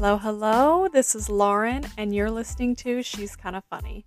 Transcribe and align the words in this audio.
Hello, 0.00 0.16
hello. 0.16 0.86
This 0.86 1.16
is 1.16 1.28
Lauren, 1.28 1.84
and 1.96 2.14
you're 2.14 2.30
listening 2.30 2.76
to 2.76 3.02
She's 3.02 3.34
Kind 3.34 3.56
of 3.56 3.64
Funny. 3.64 4.06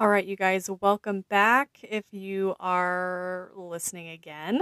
All 0.00 0.08
right, 0.08 0.26
you 0.26 0.34
guys, 0.34 0.68
welcome 0.80 1.24
back. 1.30 1.78
If 1.84 2.06
you 2.10 2.56
are 2.58 3.52
listening 3.54 4.08
again, 4.08 4.60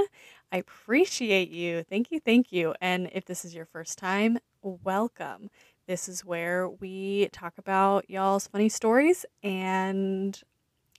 I 0.53 0.59
appreciate 0.59 1.49
you. 1.49 1.85
Thank 1.85 2.11
you, 2.11 2.21
thank 2.21 2.53
you. 2.53 2.75
And 2.83 3.09
if 3.15 3.25
this 3.25 3.47
is 3.47 3.55
your 3.55 3.65
first 3.65 3.97
time, 3.97 4.37
welcome. 4.61 5.49
This 5.87 6.07
is 6.07 6.23
where 6.23 6.69
we 6.69 7.31
talk 7.33 7.55
about 7.57 8.11
y'all's 8.11 8.47
funny 8.47 8.69
stories, 8.69 9.25
and 9.43 10.39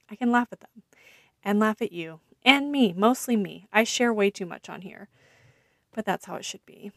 I 0.09 0.15
can 0.15 0.31
laugh 0.31 0.47
at 0.51 0.61
them 0.61 0.81
and 1.43 1.59
laugh 1.59 1.79
at 1.79 1.91
you 1.91 2.21
and 2.43 2.71
me, 2.71 2.91
mostly 2.97 3.35
me. 3.35 3.67
I 3.71 3.83
share 3.83 4.11
way 4.11 4.31
too 4.31 4.47
much 4.47 4.67
on 4.67 4.81
here, 4.81 5.09
but 5.93 6.05
that's 6.05 6.25
how 6.25 6.35
it 6.35 6.45
should 6.45 6.65
be. 6.65 6.91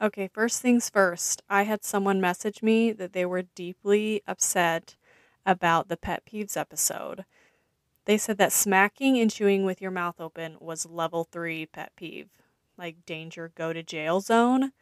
Okay, 0.00 0.28
first 0.28 0.60
things 0.60 0.90
first, 0.90 1.42
I 1.48 1.62
had 1.62 1.82
someone 1.82 2.20
message 2.20 2.62
me 2.62 2.92
that 2.92 3.14
they 3.14 3.24
were 3.24 3.42
deeply 3.42 4.22
upset 4.26 4.96
about 5.46 5.88
the 5.88 5.96
pet 5.96 6.24
peeves 6.26 6.56
episode. 6.56 7.24
They 8.04 8.18
said 8.18 8.38
that 8.38 8.52
smacking 8.52 9.18
and 9.18 9.30
chewing 9.30 9.64
with 9.64 9.80
your 9.80 9.90
mouth 9.90 10.20
open 10.20 10.56
was 10.60 10.86
level 10.86 11.24
three 11.24 11.66
pet 11.66 11.92
peeve, 11.96 12.28
like 12.76 13.06
danger, 13.06 13.52
go 13.54 13.72
to 13.72 13.82
jail 13.82 14.20
zone. 14.20 14.72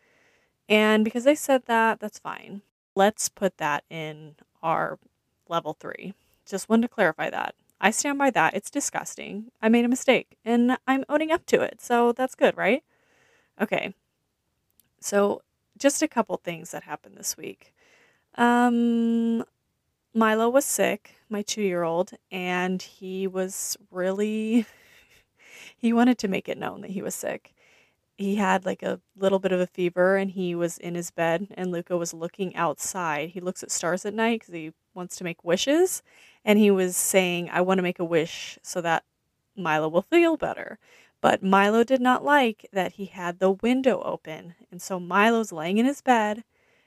And 0.69 1.05
because 1.05 1.25
they 1.25 1.35
said 1.35 1.65
that, 1.67 2.01
that's 2.01 2.19
fine. 2.19 2.63
Let's 2.97 3.29
put 3.29 3.59
that 3.59 3.85
in 3.91 4.37
our 4.63 4.99
level 5.49 5.77
three. 5.79 6.15
Just 6.47 6.69
wanted 6.69 6.83
to 6.89 6.95
clarify 6.95 7.31
that. 7.31 7.55
I 7.81 7.91
stand 7.91 8.19
by 8.19 8.31
that. 8.31 8.55
It's 8.55 8.71
disgusting. 8.71 9.51
I 9.63 9.69
made 9.69 9.85
a 9.85 9.89
mistake 9.89 10.37
and 10.45 10.77
I'm 10.87 11.05
owning 11.09 11.31
up 11.31 11.47
to 11.47 11.61
it. 11.61 11.81
So 11.81 12.13
that's 12.13 12.35
good, 12.35 12.57
right? 12.57 12.83
Okay. 13.61 13.95
So, 15.01 15.43
just 15.79 16.03
a 16.03 16.09
couple 16.09 16.37
things 16.37 16.71
that 16.71 16.85
happened 16.85 17.17
this 17.17 17.37
week. 17.37 17.75
Um, 18.37 19.45
Milo 20.15 20.49
was 20.51 20.65
sick, 20.65 21.17
my 21.29 21.43
two 21.43 21.63
year 21.63 21.85
old, 21.85 22.13
and 22.31 22.83
he 22.83 23.27
was 23.27 23.77
really, 23.91 24.67
he 25.79 25.93
wanted 25.93 26.19
to 26.19 26.29
make 26.29 26.49
it 26.49 26.59
known 26.59 26.83
that 26.83 26.93
he 26.93 27.03
was 27.03 27.15
sick. 27.15 27.55
He 28.19 28.37
had 28.37 28.67
like 28.67 28.83
a 28.83 29.01
little 29.17 29.41
bit 29.41 29.53
of 29.53 29.61
a 29.61 29.67
fever 29.67 30.17
and 30.17 30.31
he 30.33 30.55
was 30.55 30.79
in 30.79 30.95
his 30.97 31.11
bed, 31.11 31.49
and 31.57 31.73
Luca 31.73 31.97
was 31.97 32.15
looking 32.15 32.57
outside. 32.57 33.31
He 33.31 33.41
looks 33.41 33.63
at 33.63 33.71
stars 33.73 34.05
at 34.07 34.15
night 34.15 34.41
because 34.41 34.55
he 34.55 34.73
wants 34.95 35.17
to 35.17 35.25
make 35.25 35.45
wishes. 35.45 36.03
And 36.45 36.59
he 36.59 36.71
was 36.71 36.97
saying, 36.97 37.51
I 37.51 37.63
want 37.63 37.79
to 37.79 37.83
make 37.83 37.99
a 38.01 38.05
wish 38.05 38.59
so 38.63 38.81
that 38.83 39.05
Milo 39.57 39.89
will 39.89 40.03
feel 40.03 40.37
better. 40.37 40.79
But 41.25 41.43
Milo 41.43 41.85
did 41.85 42.03
not 42.03 42.23
like 42.23 42.69
that 42.71 42.93
he 42.93 43.07
had 43.07 43.39
the 43.39 43.51
window 43.51 44.03
open. 44.03 44.57
And 44.71 44.83
so 44.83 45.01
Milo's 45.01 45.53
laying 45.53 45.79
in 45.79 45.87
his 45.87 46.03
bed 46.03 46.45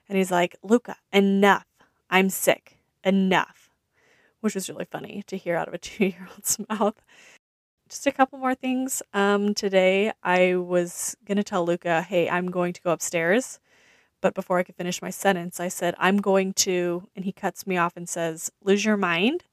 and 0.07 0.15
he's 0.15 0.29
like, 0.29 0.55
Luca, 0.61 0.97
enough. 1.11 1.65
I'm 2.07 2.29
sick 2.29 2.77
enough, 3.03 3.71
which 4.41 4.53
was 4.53 4.69
really 4.69 4.85
funny 4.85 5.23
to 5.25 5.37
hear 5.37 5.55
out 5.55 5.67
of 5.67 5.73
a 5.73 5.77
two 5.79 6.05
year 6.05 6.27
old's 6.29 6.59
mouth. 6.69 7.01
Just 7.89 8.05
a 8.05 8.11
couple 8.11 8.37
more 8.37 8.53
things. 8.53 9.01
Um, 9.11 9.55
today, 9.55 10.11
I 10.21 10.53
was 10.53 11.17
going 11.25 11.37
to 11.37 11.43
tell 11.43 11.65
Luca, 11.65 12.03
hey, 12.03 12.29
I'm 12.29 12.51
going 12.51 12.73
to 12.73 12.81
go 12.83 12.91
upstairs. 12.91 13.59
But 14.21 14.35
before 14.35 14.59
I 14.59 14.63
could 14.63 14.75
finish 14.75 15.01
my 15.01 15.09
sentence, 15.09 15.59
I 15.59 15.69
said, 15.69 15.95
I'm 15.97 16.17
going 16.17 16.53
to, 16.53 17.09
and 17.15 17.25
he 17.25 17.31
cuts 17.31 17.65
me 17.65 17.77
off 17.77 17.97
and 17.97 18.07
says, 18.07 18.51
lose 18.63 18.85
your 18.85 18.97
mind? 18.97 19.45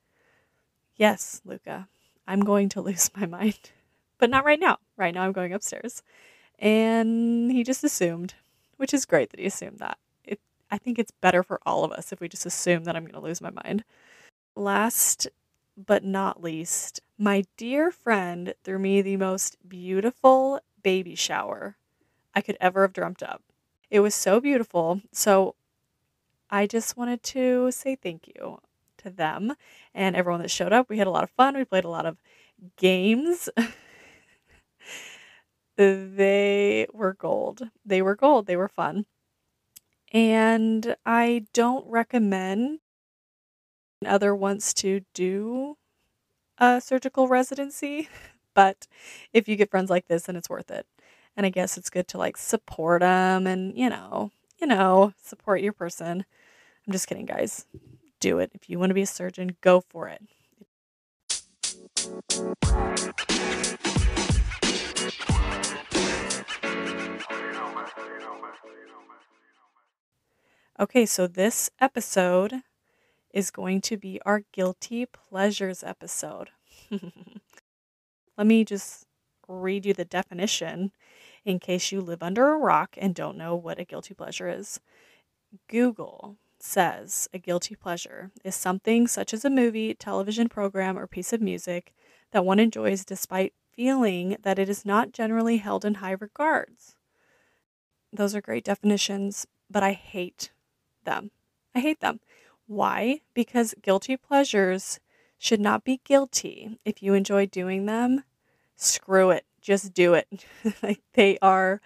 Yes, 0.94 1.40
Luca, 1.42 1.88
I'm 2.26 2.40
going 2.40 2.68
to 2.68 2.82
lose 2.82 3.10
my 3.16 3.24
mind. 3.38 3.70
But 4.18 4.30
not 4.30 4.44
right 4.44 4.60
now. 4.60 4.78
Right 4.96 5.14
now, 5.14 5.22
I'm 5.22 5.32
going 5.32 5.52
upstairs. 5.52 6.02
And 6.58 7.50
he 7.52 7.64
just 7.64 7.84
assumed, 7.84 8.34
which 8.76 8.94
is 8.94 9.06
great 9.06 9.30
that 9.30 9.40
he 9.40 9.46
assumed 9.46 9.78
that. 9.80 9.98
It, 10.24 10.40
I 10.70 10.78
think 10.78 10.98
it's 10.98 11.12
better 11.12 11.42
for 11.42 11.60
all 11.66 11.84
of 11.84 11.92
us 11.92 12.12
if 12.12 12.20
we 12.20 12.28
just 12.28 12.46
assume 12.46 12.84
that 12.84 12.96
I'm 12.96 13.04
going 13.04 13.14
to 13.14 13.20
lose 13.20 13.40
my 13.40 13.50
mind. 13.50 13.84
Last 14.56 15.28
but 15.76 16.04
not 16.04 16.42
least, 16.42 17.00
my 17.18 17.44
dear 17.56 17.90
friend 17.90 18.54
threw 18.64 18.78
me 18.78 19.02
the 19.02 19.16
most 19.16 19.56
beautiful 19.68 20.60
baby 20.82 21.14
shower 21.14 21.76
I 22.34 22.40
could 22.40 22.56
ever 22.60 22.82
have 22.82 22.92
dreamt 22.92 23.22
up. 23.22 23.42
It 23.90 24.00
was 24.00 24.14
so 24.14 24.40
beautiful. 24.40 25.00
So 25.12 25.56
I 26.50 26.66
just 26.66 26.96
wanted 26.96 27.22
to 27.24 27.70
say 27.72 27.96
thank 27.96 28.28
you 28.28 28.60
to 28.98 29.10
them 29.10 29.54
and 29.94 30.16
everyone 30.16 30.42
that 30.42 30.50
showed 30.50 30.72
up. 30.72 30.88
We 30.88 30.98
had 30.98 31.06
a 31.06 31.10
lot 31.10 31.24
of 31.24 31.30
fun. 31.30 31.56
We 31.56 31.64
played 31.64 31.84
a 31.84 31.90
lot 31.90 32.06
of 32.06 32.18
games. 32.76 33.48
they 35.76 36.86
were 36.92 37.14
gold. 37.14 37.70
They 37.84 38.02
were 38.02 38.16
gold. 38.16 38.46
They 38.46 38.56
were 38.56 38.68
fun. 38.68 39.06
And 40.12 40.96
I 41.04 41.46
don't 41.52 41.86
recommend 41.88 42.78
other 44.06 44.34
wants 44.34 44.74
to 44.74 45.00
do 45.14 45.76
a 46.58 46.80
surgical 46.80 47.26
residency, 47.28 48.08
but 48.54 48.86
if 49.32 49.48
you 49.48 49.56
get 49.56 49.70
friends 49.70 49.90
like 49.90 50.06
this, 50.06 50.24
then 50.24 50.36
it's 50.36 50.50
worth 50.50 50.70
it. 50.70 50.86
And 51.36 51.44
I 51.44 51.48
guess 51.48 51.76
it's 51.76 51.90
good 51.90 52.06
to 52.08 52.18
like 52.18 52.36
support 52.36 53.00
them 53.00 53.46
and, 53.46 53.76
you 53.76 53.90
know, 53.90 54.30
you 54.60 54.66
know, 54.66 55.12
support 55.20 55.62
your 55.62 55.72
person. 55.72 56.24
I'm 56.86 56.92
just 56.92 57.08
kidding, 57.08 57.26
guys. 57.26 57.66
Do 58.20 58.38
it. 58.38 58.52
If 58.54 58.70
you 58.70 58.78
want 58.78 58.90
to 58.90 58.94
be 58.94 59.02
a 59.02 59.06
surgeon, 59.06 59.56
go 59.60 59.80
for 59.80 60.08
it. 60.08 60.22
Okay, 70.76 71.06
so 71.06 71.28
this 71.28 71.70
episode 71.80 72.62
is 73.32 73.52
going 73.52 73.80
to 73.82 73.96
be 73.96 74.20
our 74.26 74.42
guilty 74.52 75.06
pleasures 75.06 75.84
episode. 75.84 76.50
Let 78.36 78.46
me 78.48 78.64
just 78.64 79.06
read 79.46 79.86
you 79.86 79.94
the 79.94 80.04
definition 80.04 80.90
in 81.44 81.60
case 81.60 81.92
you 81.92 82.00
live 82.00 82.24
under 82.24 82.50
a 82.50 82.58
rock 82.58 82.96
and 82.98 83.14
don't 83.14 83.38
know 83.38 83.54
what 83.54 83.78
a 83.78 83.84
guilty 83.84 84.14
pleasure 84.14 84.48
is. 84.48 84.80
Google 85.68 86.38
says 86.58 87.28
a 87.32 87.38
guilty 87.38 87.76
pleasure 87.76 88.32
is 88.42 88.56
something 88.56 89.06
such 89.06 89.32
as 89.32 89.44
a 89.44 89.50
movie, 89.50 89.94
television 89.94 90.48
program, 90.48 90.98
or 90.98 91.06
piece 91.06 91.32
of 91.32 91.40
music 91.40 91.94
that 92.32 92.44
one 92.44 92.58
enjoys 92.58 93.04
despite 93.04 93.54
feeling 93.72 94.36
that 94.42 94.58
it 94.58 94.68
is 94.68 94.84
not 94.84 95.12
generally 95.12 95.58
held 95.58 95.84
in 95.84 95.94
high 95.94 96.16
regards. 96.18 96.96
Those 98.12 98.34
are 98.34 98.40
great 98.40 98.64
definitions, 98.64 99.46
but 99.70 99.84
I 99.84 99.92
hate 99.92 100.50
them. 101.04 101.30
I 101.74 101.80
hate 101.80 102.00
them. 102.00 102.20
Why? 102.66 103.20
Because 103.34 103.74
guilty 103.82 104.16
pleasures 104.16 105.00
should 105.38 105.60
not 105.60 105.84
be 105.84 106.00
guilty. 106.04 106.78
If 106.84 107.02
you 107.02 107.14
enjoy 107.14 107.46
doing 107.46 107.86
them, 107.86 108.24
screw 108.76 109.30
it. 109.30 109.44
Just 109.60 109.92
do 109.92 110.14
it. 110.14 110.28
like 110.82 111.00
they 111.14 111.38
are 111.42 111.80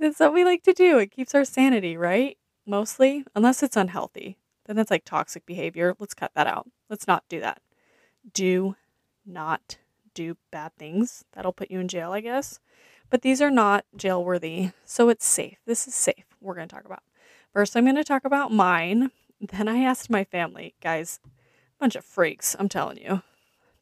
that's 0.00 0.20
what 0.20 0.34
we 0.34 0.44
like 0.44 0.62
to 0.64 0.72
do. 0.72 0.98
It 0.98 1.10
keeps 1.10 1.34
our 1.34 1.44
sanity, 1.44 1.96
right? 1.96 2.36
Mostly, 2.66 3.24
unless 3.34 3.62
it's 3.62 3.76
unhealthy. 3.76 4.38
Then 4.66 4.76
that's 4.76 4.90
like 4.90 5.04
toxic 5.04 5.46
behavior. 5.46 5.94
Let's 5.98 6.14
cut 6.14 6.32
that 6.34 6.46
out. 6.46 6.68
Let's 6.90 7.06
not 7.06 7.24
do 7.28 7.40
that. 7.40 7.60
Do 8.32 8.76
not 9.24 9.78
do 10.14 10.36
bad 10.50 10.72
things. 10.76 11.24
That'll 11.32 11.52
put 11.52 11.70
you 11.70 11.80
in 11.80 11.88
jail, 11.88 12.12
I 12.12 12.20
guess. 12.20 12.58
But 13.08 13.22
these 13.22 13.40
are 13.40 13.50
not 13.50 13.84
jail 13.96 14.24
worthy. 14.24 14.70
So 14.84 15.08
it's 15.08 15.26
safe. 15.26 15.58
This 15.66 15.86
is 15.86 15.94
safe. 15.94 16.24
We're 16.40 16.54
going 16.54 16.68
to 16.68 16.74
talk 16.74 16.84
about. 16.84 17.02
First, 17.56 17.74
I'm 17.74 17.84
going 17.84 17.96
to 17.96 18.04
talk 18.04 18.26
about 18.26 18.52
mine. 18.52 19.12
Then 19.40 19.66
I 19.66 19.78
asked 19.78 20.10
my 20.10 20.24
family, 20.24 20.74
guys, 20.82 21.20
bunch 21.80 21.96
of 21.96 22.04
freaks, 22.04 22.54
I'm 22.58 22.68
telling 22.68 22.98
you. 22.98 23.22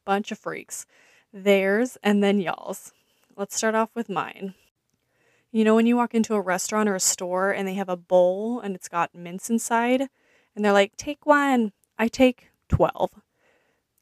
Bunch 0.05 0.31
of 0.31 0.39
freaks. 0.39 0.85
Theirs 1.33 1.97
and 2.01 2.23
then 2.23 2.39
y'all's. 2.39 2.93
Let's 3.35 3.53
start 3.53 3.75
off 3.75 3.89
with 3.93 4.07
mine. 4.07 4.53
You 5.51 5.65
know, 5.65 5.75
when 5.75 5.87
you 5.87 5.97
walk 5.97 6.15
into 6.15 6.35
a 6.35 6.39
restaurant 6.39 6.87
or 6.87 6.95
a 6.95 7.01
store 7.01 7.51
and 7.51 7.67
they 7.67 7.73
have 7.73 7.89
a 7.89 7.97
bowl 7.97 8.61
and 8.61 8.75
it's 8.75 8.87
got 8.87 9.13
mints 9.13 9.49
inside, 9.49 10.07
and 10.55 10.63
they're 10.63 10.71
like, 10.71 10.95
take 10.95 11.25
one. 11.25 11.73
I 11.99 12.07
take 12.07 12.51
12 12.69 13.11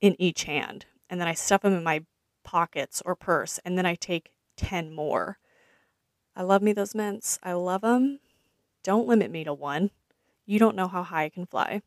in 0.02 0.16
each 0.22 0.44
hand. 0.44 0.86
And 1.10 1.20
then 1.20 1.28
I 1.28 1.34
stuff 1.34 1.64
them 1.64 1.74
in 1.74 1.84
my 1.84 2.06
pockets 2.44 3.02
or 3.08 3.16
purse, 3.16 3.60
and 3.66 3.76
then 3.76 3.88
I 3.88 3.96
take 3.96 4.34
10 4.56 4.94
more. 4.94 5.40
I 6.36 6.44
love 6.44 6.62
me 6.62 6.74
those 6.74 6.94
mints. 6.94 7.40
I 7.42 7.54
love 7.54 7.82
them. 7.82 8.20
Don't 8.84 9.08
limit 9.08 9.32
me 9.32 9.44
to 9.44 9.54
one. 9.54 9.92
You 10.46 10.60
don't 10.60 10.76
know 10.76 10.88
how 10.88 11.04
high 11.04 11.26
I 11.26 11.30
can 11.30 11.46
fly. 11.46 11.82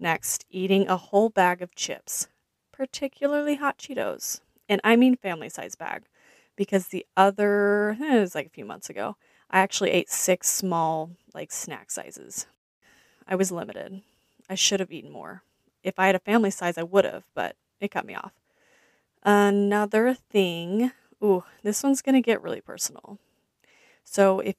Next, 0.00 0.44
eating 0.50 0.88
a 0.88 0.96
whole 0.96 1.30
bag 1.30 1.62
of 1.62 1.74
chips, 1.74 2.28
particularly 2.72 3.56
hot 3.56 3.78
Cheetos. 3.78 4.40
And 4.68 4.80
I 4.84 4.96
mean 4.96 5.16
family 5.16 5.48
size 5.48 5.74
bag 5.76 6.04
because 6.56 6.88
the 6.88 7.06
other, 7.16 7.96
eh, 8.00 8.16
it 8.16 8.20
was 8.20 8.34
like 8.34 8.46
a 8.46 8.50
few 8.50 8.64
months 8.64 8.90
ago, 8.90 9.16
I 9.50 9.60
actually 9.60 9.90
ate 9.90 10.10
six 10.10 10.48
small, 10.50 11.10
like 11.34 11.52
snack 11.52 11.90
sizes. 11.90 12.46
I 13.28 13.36
was 13.36 13.52
limited. 13.52 14.02
I 14.50 14.54
should 14.56 14.80
have 14.80 14.92
eaten 14.92 15.10
more. 15.12 15.42
If 15.82 15.98
I 15.98 16.06
had 16.06 16.14
a 16.16 16.20
family 16.20 16.50
size, 16.50 16.78
I 16.78 16.82
would 16.84 17.04
have, 17.04 17.24
but 17.34 17.56
it 17.80 17.90
cut 17.90 18.06
me 18.06 18.14
off. 18.14 18.32
Another 19.22 20.14
thing 20.14 20.92
Ooh, 21.22 21.44
this 21.64 21.82
one's 21.82 22.02
to 22.02 22.20
get 22.20 22.42
really 22.42 22.60
personal. 22.60 23.18
So 24.04 24.40
if 24.40 24.56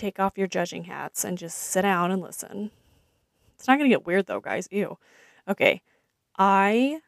take 0.00 0.18
off 0.18 0.38
your 0.38 0.46
judging 0.46 0.84
hats 0.84 1.24
and 1.24 1.36
just 1.38 1.56
sit 1.58 1.82
down 1.82 2.10
and 2.10 2.22
listen. 2.22 2.70
It's 3.54 3.68
not 3.68 3.78
going 3.78 3.90
to 3.90 3.94
get 3.94 4.06
weird 4.06 4.26
though, 4.26 4.40
guys. 4.40 4.66
Ew. 4.70 4.96
Okay. 5.46 5.82
I 6.38 7.00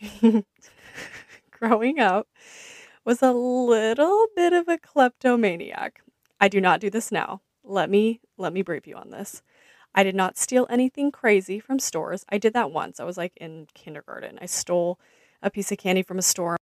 growing 1.50 1.98
up 1.98 2.28
was 3.04 3.22
a 3.22 3.32
little 3.32 4.26
bit 4.36 4.52
of 4.52 4.68
a 4.68 4.78
kleptomaniac. 4.78 6.02
I 6.40 6.48
do 6.48 6.60
not 6.60 6.80
do 6.80 6.90
this 6.90 7.10
now. 7.10 7.40
Let 7.64 7.90
me 7.90 8.20
let 8.36 8.52
me 8.52 8.62
brief 8.62 8.86
you 8.86 8.96
on 8.96 9.10
this. 9.10 9.42
I 9.94 10.02
did 10.02 10.14
not 10.14 10.38
steal 10.38 10.66
anything 10.70 11.10
crazy 11.10 11.58
from 11.58 11.78
stores. 11.78 12.24
I 12.28 12.38
did 12.38 12.52
that 12.52 12.70
once. 12.70 13.00
I 13.00 13.04
was 13.04 13.16
like 13.16 13.32
in 13.36 13.66
kindergarten. 13.74 14.38
I 14.40 14.46
stole 14.46 14.98
a 15.42 15.50
piece 15.50 15.72
of 15.72 15.78
candy 15.78 16.02
from 16.02 16.18
a 16.18 16.22
store. 16.22 16.56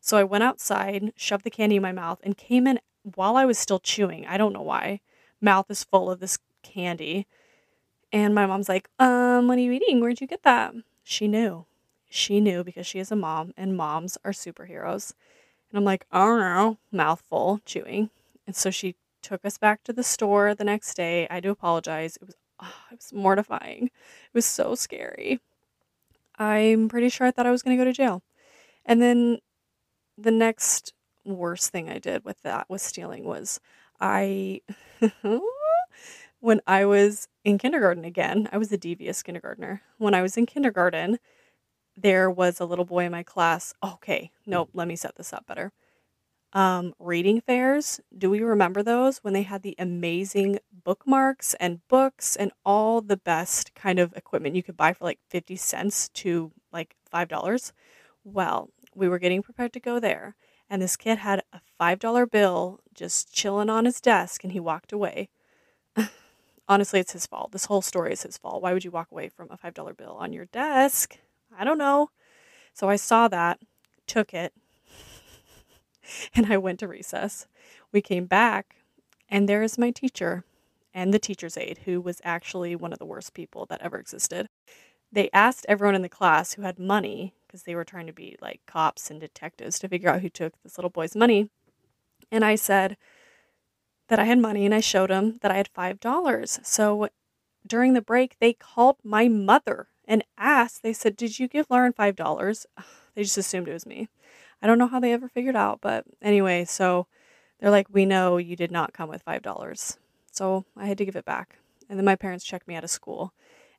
So 0.00 0.16
I 0.16 0.24
went 0.24 0.44
outside, 0.44 1.12
shoved 1.16 1.44
the 1.44 1.50
candy 1.50 1.76
in 1.76 1.82
my 1.82 1.92
mouth, 1.92 2.20
and 2.22 2.36
came 2.36 2.66
in 2.66 2.78
while 3.14 3.36
I 3.36 3.44
was 3.44 3.58
still 3.58 3.78
chewing. 3.78 4.26
I 4.26 4.36
don't 4.36 4.52
know 4.52 4.62
why. 4.62 5.00
Mouth 5.40 5.70
is 5.70 5.84
full 5.84 6.10
of 6.10 6.20
this 6.20 6.38
candy. 6.62 7.26
And 8.12 8.34
my 8.34 8.46
mom's 8.46 8.68
like, 8.68 8.88
um, 8.98 9.48
what 9.48 9.58
are 9.58 9.62
you 9.62 9.72
eating? 9.72 10.00
Where'd 10.00 10.20
you 10.20 10.26
get 10.26 10.42
that? 10.42 10.74
She 11.02 11.28
knew. 11.28 11.66
She 12.08 12.40
knew 12.40 12.64
because 12.64 12.86
she 12.86 12.98
is 12.98 13.12
a 13.12 13.16
mom 13.16 13.52
and 13.56 13.76
moms 13.76 14.16
are 14.24 14.32
superheroes. 14.32 15.12
And 15.70 15.78
I'm 15.78 15.84
like, 15.84 16.06
don't 16.12 16.40
know, 16.40 16.78
mouthful, 16.92 17.60
chewing. 17.64 18.10
And 18.46 18.56
so 18.56 18.70
she 18.70 18.94
took 19.22 19.44
us 19.44 19.58
back 19.58 19.82
to 19.84 19.92
the 19.92 20.04
store 20.04 20.54
the 20.54 20.64
next 20.64 20.94
day. 20.94 21.26
I 21.28 21.40
do 21.40 21.50
apologize. 21.50 22.16
It 22.16 22.26
was 22.26 22.36
oh, 22.60 22.74
it 22.92 22.96
was 22.96 23.12
mortifying. 23.12 23.86
It 23.86 24.34
was 24.34 24.46
so 24.46 24.74
scary. 24.74 25.40
I'm 26.38 26.88
pretty 26.88 27.08
sure 27.08 27.26
I 27.26 27.30
thought 27.30 27.46
I 27.46 27.50
was 27.50 27.62
going 27.62 27.76
to 27.76 27.80
go 27.80 27.84
to 27.84 27.92
jail. 27.92 28.22
And 28.84 29.02
then 29.02 29.38
the 30.16 30.30
next 30.30 30.92
worst 31.26 31.70
thing 31.70 31.88
I 31.90 31.98
did 31.98 32.24
with 32.24 32.42
that 32.42 32.68
was 32.70 32.82
stealing 32.82 33.24
was 33.24 33.60
I 34.00 34.60
when 36.40 36.60
I 36.66 36.84
was 36.84 37.28
in 37.44 37.58
kindergarten 37.58 38.04
again, 38.04 38.48
I 38.52 38.58
was 38.58 38.72
a 38.72 38.78
devious 38.78 39.22
kindergartner. 39.22 39.82
When 39.98 40.14
I 40.14 40.22
was 40.22 40.36
in 40.36 40.46
kindergarten, 40.46 41.18
there 41.96 42.30
was 42.30 42.60
a 42.60 42.66
little 42.66 42.84
boy 42.84 43.04
in 43.06 43.12
my 43.12 43.22
class. 43.22 43.74
Okay, 43.84 44.30
nope, 44.46 44.70
let 44.74 44.88
me 44.88 44.96
set 44.96 45.16
this 45.16 45.32
up 45.32 45.46
better 45.46 45.72
um, 46.52 46.94
reading 46.98 47.40
fairs. 47.40 48.00
Do 48.16 48.30
we 48.30 48.40
remember 48.40 48.82
those 48.82 49.18
when 49.18 49.34
they 49.34 49.42
had 49.42 49.62
the 49.62 49.74
amazing 49.78 50.58
bookmarks 50.84 51.54
and 51.60 51.86
books 51.88 52.36
and 52.36 52.52
all 52.64 53.00
the 53.00 53.16
best 53.16 53.74
kind 53.74 53.98
of 53.98 54.14
equipment 54.16 54.56
you 54.56 54.62
could 54.62 54.76
buy 54.76 54.92
for 54.92 55.04
like 55.04 55.18
50 55.28 55.56
cents 55.56 56.08
to 56.10 56.52
like 56.72 56.96
$5? 57.12 57.72
Well, 58.24 58.70
we 58.94 59.08
were 59.08 59.18
getting 59.18 59.42
prepared 59.42 59.72
to 59.74 59.80
go 59.80 60.00
there, 60.00 60.34
and 60.68 60.82
this 60.82 60.96
kid 60.96 61.18
had 61.18 61.42
a 61.52 61.60
$5 61.80 62.30
bill 62.30 62.80
just 62.94 63.32
chilling 63.32 63.70
on 63.70 63.84
his 63.84 64.00
desk, 64.00 64.42
and 64.42 64.52
he 64.52 64.60
walked 64.60 64.92
away. 64.92 65.28
Honestly, 66.68 67.00
it's 67.00 67.12
his 67.12 67.26
fault. 67.26 67.52
This 67.52 67.66
whole 67.66 67.82
story 67.82 68.12
is 68.12 68.22
his 68.22 68.38
fault. 68.38 68.62
Why 68.62 68.72
would 68.72 68.84
you 68.84 68.90
walk 68.90 69.08
away 69.10 69.28
from 69.28 69.48
a 69.50 69.58
$5 69.58 69.96
bill 69.96 70.16
on 70.18 70.32
your 70.32 70.46
desk? 70.46 71.18
I 71.56 71.64
don't 71.64 71.78
know. 71.78 72.10
So 72.74 72.88
I 72.88 72.96
saw 72.96 73.28
that, 73.28 73.60
took 74.06 74.34
it, 74.34 74.52
and 76.34 76.52
I 76.52 76.56
went 76.56 76.80
to 76.80 76.88
recess. 76.88 77.46
We 77.92 78.00
came 78.00 78.26
back, 78.26 78.76
and 79.28 79.48
there 79.48 79.62
is 79.62 79.78
my 79.78 79.90
teacher 79.90 80.44
and 80.96 81.12
the 81.12 81.18
teacher's 81.18 81.58
aide, 81.58 81.80
who 81.84 82.00
was 82.00 82.22
actually 82.24 82.74
one 82.74 82.90
of 82.90 82.98
the 82.98 83.04
worst 83.04 83.34
people 83.34 83.66
that 83.66 83.82
ever 83.82 83.98
existed. 83.98 84.48
They 85.12 85.28
asked 85.30 85.66
everyone 85.68 85.94
in 85.94 86.00
the 86.00 86.08
class 86.08 86.54
who 86.54 86.62
had 86.62 86.78
money, 86.78 87.34
because 87.56 87.64
they 87.64 87.74
were 87.74 87.84
trying 87.84 88.06
to 88.06 88.12
be 88.12 88.36
like 88.42 88.60
cops 88.66 89.10
and 89.10 89.18
detectives 89.18 89.78
to 89.78 89.88
figure 89.88 90.10
out 90.10 90.20
who 90.20 90.28
took 90.28 90.52
this 90.62 90.76
little 90.76 90.90
boy's 90.90 91.16
money. 91.16 91.48
And 92.30 92.44
I 92.44 92.54
said 92.54 92.98
that 94.08 94.18
I 94.18 94.24
had 94.24 94.38
money, 94.38 94.66
and 94.66 94.74
I 94.74 94.80
showed 94.80 95.08
them 95.08 95.38
that 95.40 95.50
I 95.50 95.56
had 95.56 95.72
$5. 95.72 96.66
So 96.66 97.08
during 97.66 97.94
the 97.94 98.02
break, 98.02 98.36
they 98.38 98.52
called 98.52 98.96
my 99.02 99.26
mother 99.26 99.88
and 100.04 100.22
asked, 100.36 100.82
they 100.82 100.92
said, 100.92 101.16
Did 101.16 101.38
you 101.38 101.48
give 101.48 101.66
Lauren 101.70 101.94
$5? 101.94 102.66
They 103.14 103.22
just 103.22 103.38
assumed 103.38 103.66
it 103.66 103.72
was 103.72 103.86
me. 103.86 104.10
I 104.60 104.66
don't 104.66 104.76
know 104.76 104.88
how 104.88 105.00
they 105.00 105.14
ever 105.14 105.26
figured 105.26 105.56
out, 105.56 105.78
but 105.80 106.04
anyway, 106.20 106.66
so 106.66 107.06
they're 107.58 107.70
like, 107.70 107.86
we 107.90 108.04
know 108.04 108.36
you 108.36 108.56
did 108.56 108.70
not 108.70 108.92
come 108.92 109.08
with 109.08 109.24
$5. 109.24 109.96
So 110.32 110.66
I 110.76 110.84
had 110.84 110.98
to 110.98 111.06
give 111.06 111.16
it 111.16 111.24
back. 111.24 111.56
And 111.88 111.98
then 111.98 112.04
my 112.04 112.14
parents 112.14 112.44
checked 112.44 112.68
me 112.68 112.74
out 112.74 112.84
of 112.84 112.90
school 112.90 113.32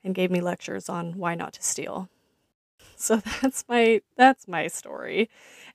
and 0.03 0.15
gave 0.15 0.31
me 0.31 0.41
lectures 0.41 0.89
on 0.89 1.19
why 1.19 1.35
not 1.35 1.53
to 1.53 1.61
steal. 1.61 2.09
So 2.97 3.17
that's 3.41 3.63
my 3.69 4.01
that's 4.17 4.47
my 4.47 4.67
story. 4.67 5.29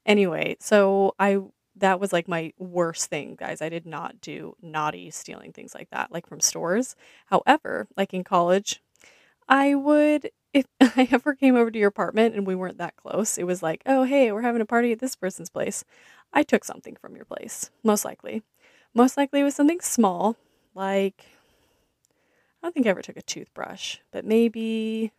Anyway, 0.05 0.57
so 0.61 1.15
I 1.19 1.39
that 1.77 2.01
was 2.01 2.13
like 2.13 2.29
my 2.29 2.53
worst 2.59 3.09
thing, 3.11 3.37
guys. 3.37 3.63
I 3.63 3.69
did 3.69 3.87
not 3.87 4.21
do 4.21 4.57
naughty 4.61 5.11
stealing 5.11 5.53
things 5.53 5.75
like 5.75 5.89
that, 5.91 6.11
like 6.13 6.27
from 6.27 6.41
stores. 6.41 6.97
However, 7.27 7.87
like 7.97 8.13
in 8.13 8.25
college, 8.25 8.83
I 9.49 9.75
would 9.75 10.31
if 10.55 10.67
I 10.81 11.09
ever 11.13 11.35
came 11.35 11.57
over 11.57 11.71
to 11.71 11.79
your 11.79 11.89
apartment 11.89 12.35
and 12.37 12.47
we 12.47 12.55
weren't 12.57 12.79
that 12.79 12.97
close, 12.97 13.39
it 13.39 13.45
was 13.47 13.63
like, 13.63 13.83
oh, 13.87 14.05
hey, 14.05 14.33
we're 14.33 14.43
having 14.43 14.63
a 14.63 14.67
party 14.67 14.93
at 14.93 15.01
this 15.01 15.17
person's 15.17 15.51
place. 15.51 15.85
I 16.33 16.43
took 16.45 16.65
something 16.65 16.97
from 16.97 17.17
your 17.17 17.25
place, 17.27 17.71
most 17.85 18.05
likely. 18.05 18.43
Most 18.95 19.17
likely 19.19 19.41
it 19.41 19.45
was 19.45 19.55
something 19.57 19.81
small, 19.81 20.37
like, 20.75 21.27
I 22.63 22.67
don't 22.67 22.73
think 22.73 22.87
I 22.87 22.91
ever 22.91 23.03
took 23.03 23.17
a 23.17 23.23
toothbrush, 23.23 23.99
but 24.13 24.25
maybe 24.25 25.13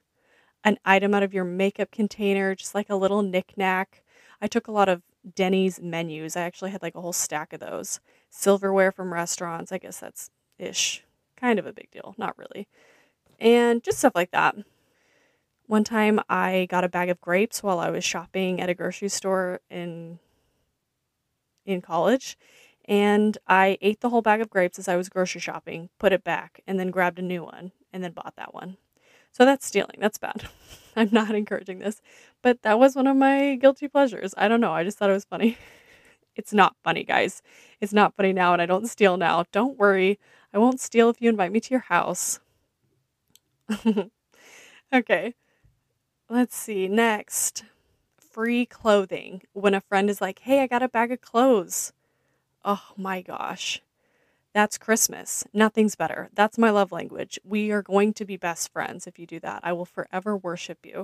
an 0.64 0.78
item 0.86 1.14
out 1.14 1.24
of 1.24 1.34
your 1.34 1.44
makeup 1.44 1.92
container, 1.92 2.56
just 2.56 2.76
like 2.76 2.90
a 2.90 2.96
little 2.96 3.22
knickknack. 3.22 4.04
I 4.42 4.48
took 4.48 4.68
a 4.68 4.72
lot 4.72 4.90
of 4.90 5.02
Denny's 5.36 5.80
menus. 5.82 6.36
I 6.36 6.42
actually 6.42 6.72
had 6.72 6.82
like 6.82 6.96
a 6.96 7.02
whole 7.02 7.14
stack 7.14 7.54
of 7.54 7.60
those. 7.60 8.00
Silverware 8.30 8.92
from 8.92 9.14
restaurants. 9.14 9.72
I 9.72 9.78
guess 9.78 10.00
that's 10.00 10.30
ish. 10.58 11.04
Kind 11.38 11.60
of 11.60 11.66
a 11.66 11.74
big 11.74 11.92
deal. 11.92 12.16
Not 12.18 12.38
really. 12.38 12.68
And 13.40 13.84
just 13.84 14.00
stuff 14.00 14.16
like 14.16 14.32
that. 14.32 14.56
One 15.68 15.84
time 15.84 16.20
I 16.30 16.68
got 16.70 16.84
a 16.84 16.90
bag 16.90 17.10
of 17.10 17.22
grapes 17.22 17.64
while 17.64 17.80
I 17.80 17.90
was 17.90 18.04
shopping 18.04 18.60
at 18.60 18.70
a 18.70 18.74
grocery 18.74 19.10
store 19.10 19.62
in 19.70 20.20
in 21.66 21.82
college 21.82 22.38
and 22.86 23.38
I 23.48 23.78
ate 23.82 24.02
the 24.02 24.10
whole 24.10 24.22
bag 24.22 24.42
of 24.42 24.50
grapes 24.50 24.78
as 24.78 24.88
I 24.88 24.98
was 24.98 25.08
grocery 25.08 25.40
shopping, 25.40 25.90
put 26.00 26.12
it 26.12 26.24
back, 26.24 26.62
and 26.68 26.78
then 26.78 26.92
grabbed 26.92 27.20
a 27.20 27.22
new 27.22 27.44
one 27.44 27.72
and 27.94 28.04
then 28.04 28.12
bought 28.12 28.34
that 28.36 28.54
one. 28.54 28.78
So 29.34 29.46
that's 29.46 29.66
stealing. 29.66 29.98
That's 30.00 30.18
bad. 30.20 30.48
I'm 30.96 31.10
not 31.12 31.36
encouraging 31.36 31.80
this, 31.80 32.02
but 32.44 32.62
that 32.62 32.80
was 32.80 32.96
one 32.96 33.08
of 33.08 33.18
my 33.18 33.56
guilty 33.56 33.90
pleasures. 33.90 34.34
I 34.38 34.48
don't 34.48 34.62
know. 34.62 34.72
I 34.74 34.86
just 34.86 34.98
thought 35.00 35.10
it 35.12 35.14
was 35.14 35.26
funny. 35.26 35.58
It's 36.36 36.54
not 36.54 36.76
funny, 36.84 37.04
guys. 37.04 37.44
It's 37.82 37.94
not 37.94 38.16
funny 38.16 38.34
now, 38.34 38.54
and 38.54 38.62
I 38.62 38.66
don't 38.66 38.88
steal 38.88 39.18
now. 39.18 39.46
Don't 39.52 39.78
worry. 39.78 40.20
I 40.54 40.58
won't 40.60 40.80
steal 40.80 41.10
if 41.10 41.22
you 41.22 41.30
invite 41.30 41.52
me 41.52 41.60
to 41.60 41.72
your 41.72 41.82
house. 41.82 42.40
okay. 44.94 45.36
Let's 46.30 46.56
see. 46.56 46.88
Next, 46.88 47.64
free 48.20 48.66
clothing. 48.66 49.44
When 49.54 49.74
a 49.76 49.82
friend 49.82 50.10
is 50.10 50.22
like, 50.22 50.40
hey, 50.40 50.62
I 50.62 50.68
got 50.68 50.84
a 50.84 50.90
bag 50.90 51.12
of 51.12 51.22
clothes. 51.22 51.94
Oh 52.66 52.94
my 52.98 53.22
gosh. 53.22 53.82
That's 54.54 54.78
Christmas. 54.78 55.44
Nothing's 55.54 55.96
better. 55.96 56.30
That's 56.34 56.58
my 56.58 56.70
love 56.70 56.92
language. 56.92 57.40
We 57.44 57.72
are 57.72 57.82
going 57.82 58.14
to 58.14 58.26
be 58.26 58.38
best 58.38 58.72
friends 58.72 59.08
if 59.08 59.18
you 59.18 59.26
do 59.26 59.40
that. 59.40 59.62
I 59.64 59.74
will 59.74 59.86
forever 59.86 60.38
worship 60.38 60.80
you. 60.86 61.04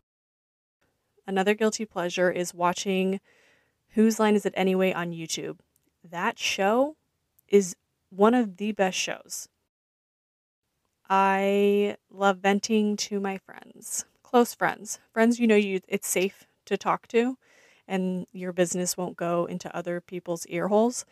Another 1.26 1.54
guilty 1.54 1.86
pleasure 1.86 2.32
is 2.32 2.54
watching 2.54 3.20
Whose 3.90 4.20
Line 4.20 4.36
Is 4.36 4.46
It 4.46 4.54
Anyway 4.56 4.94
on 4.94 5.12
YouTube. 5.12 5.60
That 6.04 6.38
show 6.40 6.96
is 7.48 7.76
one 8.10 8.34
of 8.34 8.58
the 8.58 8.72
best 8.72 8.98
shows. 8.98 9.48
I 11.10 11.98
love 12.12 12.38
venting 12.38 12.96
to 12.98 13.20
my 13.20 13.38
friends 13.40 14.06
close 14.30 14.54
friends, 14.54 15.00
friends 15.12 15.40
you 15.40 15.48
know 15.48 15.56
you 15.56 15.80
it's 15.88 16.08
safe 16.08 16.46
to 16.66 16.78
talk 16.78 17.08
to 17.08 17.36
and 17.88 18.28
your 18.32 18.54
business 18.54 18.96
won't 18.96 19.18
go 19.18 19.46
into 19.46 19.76
other 19.76 20.00
people's 20.00 20.46
ear 20.46 20.68
holes. 20.68 21.04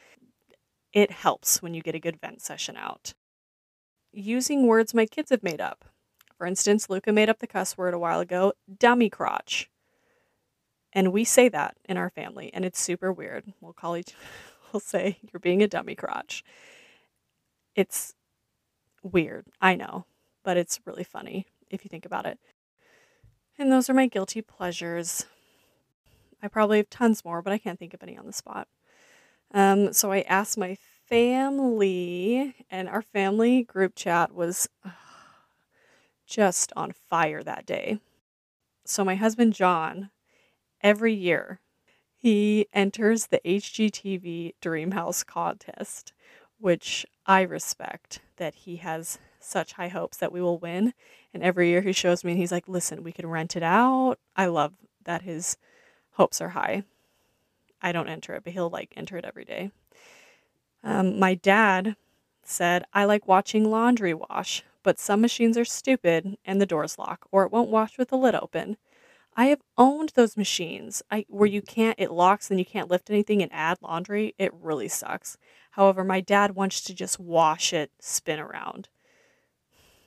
It 0.94 1.12
helps 1.12 1.62
when 1.62 1.74
you 1.74 1.82
get 1.82 1.96
a 1.96 2.00
good 2.00 2.20
vent 2.20 2.42
session 2.42 2.78
out. 2.78 3.14
Using 4.12 4.66
words 4.66 4.94
my 4.94 5.06
kids 5.06 5.30
have 5.30 5.44
made 5.44 5.62
up. 5.62 5.86
For 6.38 6.46
instance, 6.46 6.90
Luca 6.90 7.12
made 7.12 7.30
up 7.30 7.40
the 7.40 7.48
cuss 7.48 7.78
word 7.78 7.94
a 7.94 8.00
while 8.00 8.20
ago, 8.20 8.54
dummy 8.80 9.10
crotch. 9.10 9.70
And 10.94 11.12
we 11.12 11.24
say 11.24 11.50
that 11.50 11.78
in 11.86 11.98
our 11.98 12.10
family, 12.10 12.52
and 12.54 12.64
it's 12.64 12.80
super 12.80 13.12
weird. 13.12 13.54
We'll 13.60 13.74
call 13.74 13.98
each, 13.98 14.14
we'll 14.74 14.80
say, 14.80 15.18
you're 15.22 15.40
being 15.40 15.62
a 15.62 15.68
dummy 15.68 15.96
crotch. 15.96 16.44
It's 17.76 18.16
weird, 19.04 19.46
I 19.62 19.76
know, 19.76 20.06
but 20.44 20.58
it's 20.58 20.80
really 20.86 21.04
funny 21.04 21.46
if 21.70 21.84
you 21.84 21.90
think 21.90 22.06
about 22.06 22.26
it. 22.26 22.40
And 23.58 23.72
those 23.72 23.90
are 23.90 23.94
my 23.94 24.08
guilty 24.08 24.42
pleasures. 24.42 25.26
I 26.42 26.48
probably 26.48 26.78
have 26.78 26.90
tons 26.90 27.26
more, 27.26 27.42
but 27.42 27.54
I 27.54 27.58
can't 27.58 27.80
think 27.80 27.94
of 27.94 28.04
any 28.04 28.18
on 28.18 28.26
the 28.26 28.34
spot. 28.34 28.68
Um, 29.54 29.94
so 29.94 30.12
I 30.12 30.22
asked 30.22 30.58
my 30.58 30.78
family, 31.08 32.56
and 32.70 32.90
our 32.90 33.02
family 33.02 33.64
group 33.64 33.94
chat 33.96 34.34
was 34.34 34.68
just 36.28 36.74
on 36.76 36.92
fire 37.10 37.44
that 37.44 37.66
day. 37.66 38.00
So 38.86 39.04
my 39.04 39.16
husband 39.16 39.54
John, 39.54 40.10
every 40.82 41.14
year, 41.14 41.60
he 42.16 42.68
enters 42.74 43.28
the 43.28 43.42
HGTV 43.46 44.54
Dreamhouse 44.62 45.26
contest, 45.26 46.14
which 46.60 47.06
I 47.26 47.42
respect 47.42 48.22
that 48.38 48.56
he 48.56 48.78
has 48.78 49.20
such 49.40 49.74
high 49.74 49.90
hopes 49.90 50.18
that 50.18 50.32
we 50.32 50.42
will 50.42 50.58
win. 50.58 50.94
And 51.34 51.44
every 51.44 51.70
year 51.70 51.82
he 51.82 51.94
shows 51.94 52.24
me 52.24 52.32
and 52.32 52.40
he's 52.40 52.52
like, 52.52 52.68
listen, 52.68 53.04
we 53.04 53.12
can 53.12 53.28
rent 53.28 53.56
it 53.56 53.64
out. 53.64 54.18
I 54.36 54.48
love 54.48 54.74
that 55.04 55.22
his 55.22 55.58
hopes 56.14 56.42
are 56.42 56.50
high. 56.50 56.84
I 57.82 57.92
don't 57.92 58.10
enter 58.10 58.34
it, 58.36 58.44
but 58.44 58.54
he'll 58.54 58.70
like 58.70 58.94
enter 58.96 59.18
it 59.18 59.26
every 59.26 59.46
day. 59.46 59.72
Um, 60.84 61.20
my 61.20 61.36
dad 61.36 61.96
said, 62.44 62.86
I 62.94 63.06
like 63.06 63.28
watching 63.28 63.70
laundry 63.70 64.14
wash, 64.14 64.64
but 64.84 65.00
some 65.00 65.22
machines 65.22 65.58
are 65.58 65.66
stupid 65.66 66.38
and 66.46 66.62
the 66.62 66.66
doors 66.66 66.98
lock, 66.98 67.28
or 67.32 67.44
it 67.44 67.52
won't 67.52 67.70
wash 67.70 67.98
with 67.98 68.10
the 68.10 68.18
lid 68.18 68.36
open. 68.36 68.78
I 69.36 69.48
have 69.48 69.62
owned 69.78 70.14
those 70.16 70.36
machines 70.36 71.04
I, 71.12 71.26
where 71.30 71.48
you 71.48 71.62
can't, 71.62 72.00
it 72.00 72.12
locks 72.12 72.50
and 72.50 72.60
you 72.60 72.66
can't 72.66 72.90
lift 72.90 73.10
anything 73.10 73.44
and 73.44 73.52
add 73.54 73.78
laundry. 73.82 74.34
It 74.40 74.52
really 74.54 74.88
sucks. 74.88 75.38
However, 75.72 76.04
my 76.04 76.22
dad 76.22 76.56
wants 76.56 76.82
to 76.82 76.94
just 76.94 77.20
wash 77.20 77.72
it, 77.72 77.92
spin 78.00 78.40
around. 78.40 78.90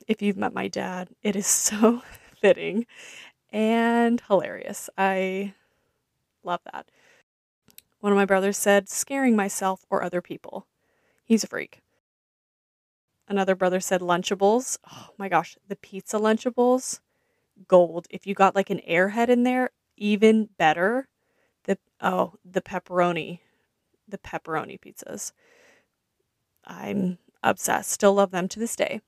If 0.08 0.20
you've 0.20 0.36
met 0.36 0.52
my 0.52 0.66
dad, 0.66 1.10
it 1.22 1.36
is 1.36 1.46
so 1.46 2.02
fitting 2.40 2.86
and 3.52 4.20
hilarious. 4.26 4.90
I 4.98 5.54
love 6.42 6.60
that. 6.72 6.90
One 8.00 8.12
of 8.12 8.16
my 8.16 8.25
brothers 8.25 8.57
said, 8.57 8.88
scaring 8.88 9.37
myself 9.37 9.85
or 9.90 10.02
other 10.02 10.21
people. 10.21 10.66
He's 11.25 11.45
a 11.45 11.47
freak. 11.47 11.80
Another 13.28 13.54
brother 13.54 13.78
said 13.78 14.00
Lunchables. 14.00 14.78
Oh 14.90 15.11
my 15.16 15.28
gosh, 15.28 15.57
the 15.69 15.76
pizza 15.76 16.19
Lunchables 16.19 17.00
gold. 17.69 18.07
If 18.11 18.26
you 18.26 18.35
got 18.35 18.57
like 18.57 18.71
an 18.71 18.80
airhead 18.88 19.28
in 19.28 19.45
there, 19.45 19.71
even 19.97 20.49
better. 20.59 21.09
The 21.64 21.78
oh, 22.00 22.35
the 22.45 22.62
pepperoni, 22.62 23.40
the 24.09 24.19
pepperoni 24.19 24.80
pizzas. 24.80 25.33
I'm 26.64 27.19
obsessed. 27.42 27.90
Still 27.90 28.14
love 28.14 28.30
them 28.30 28.49
to 28.49 28.59
this 28.59 28.76
day. 28.76 29.00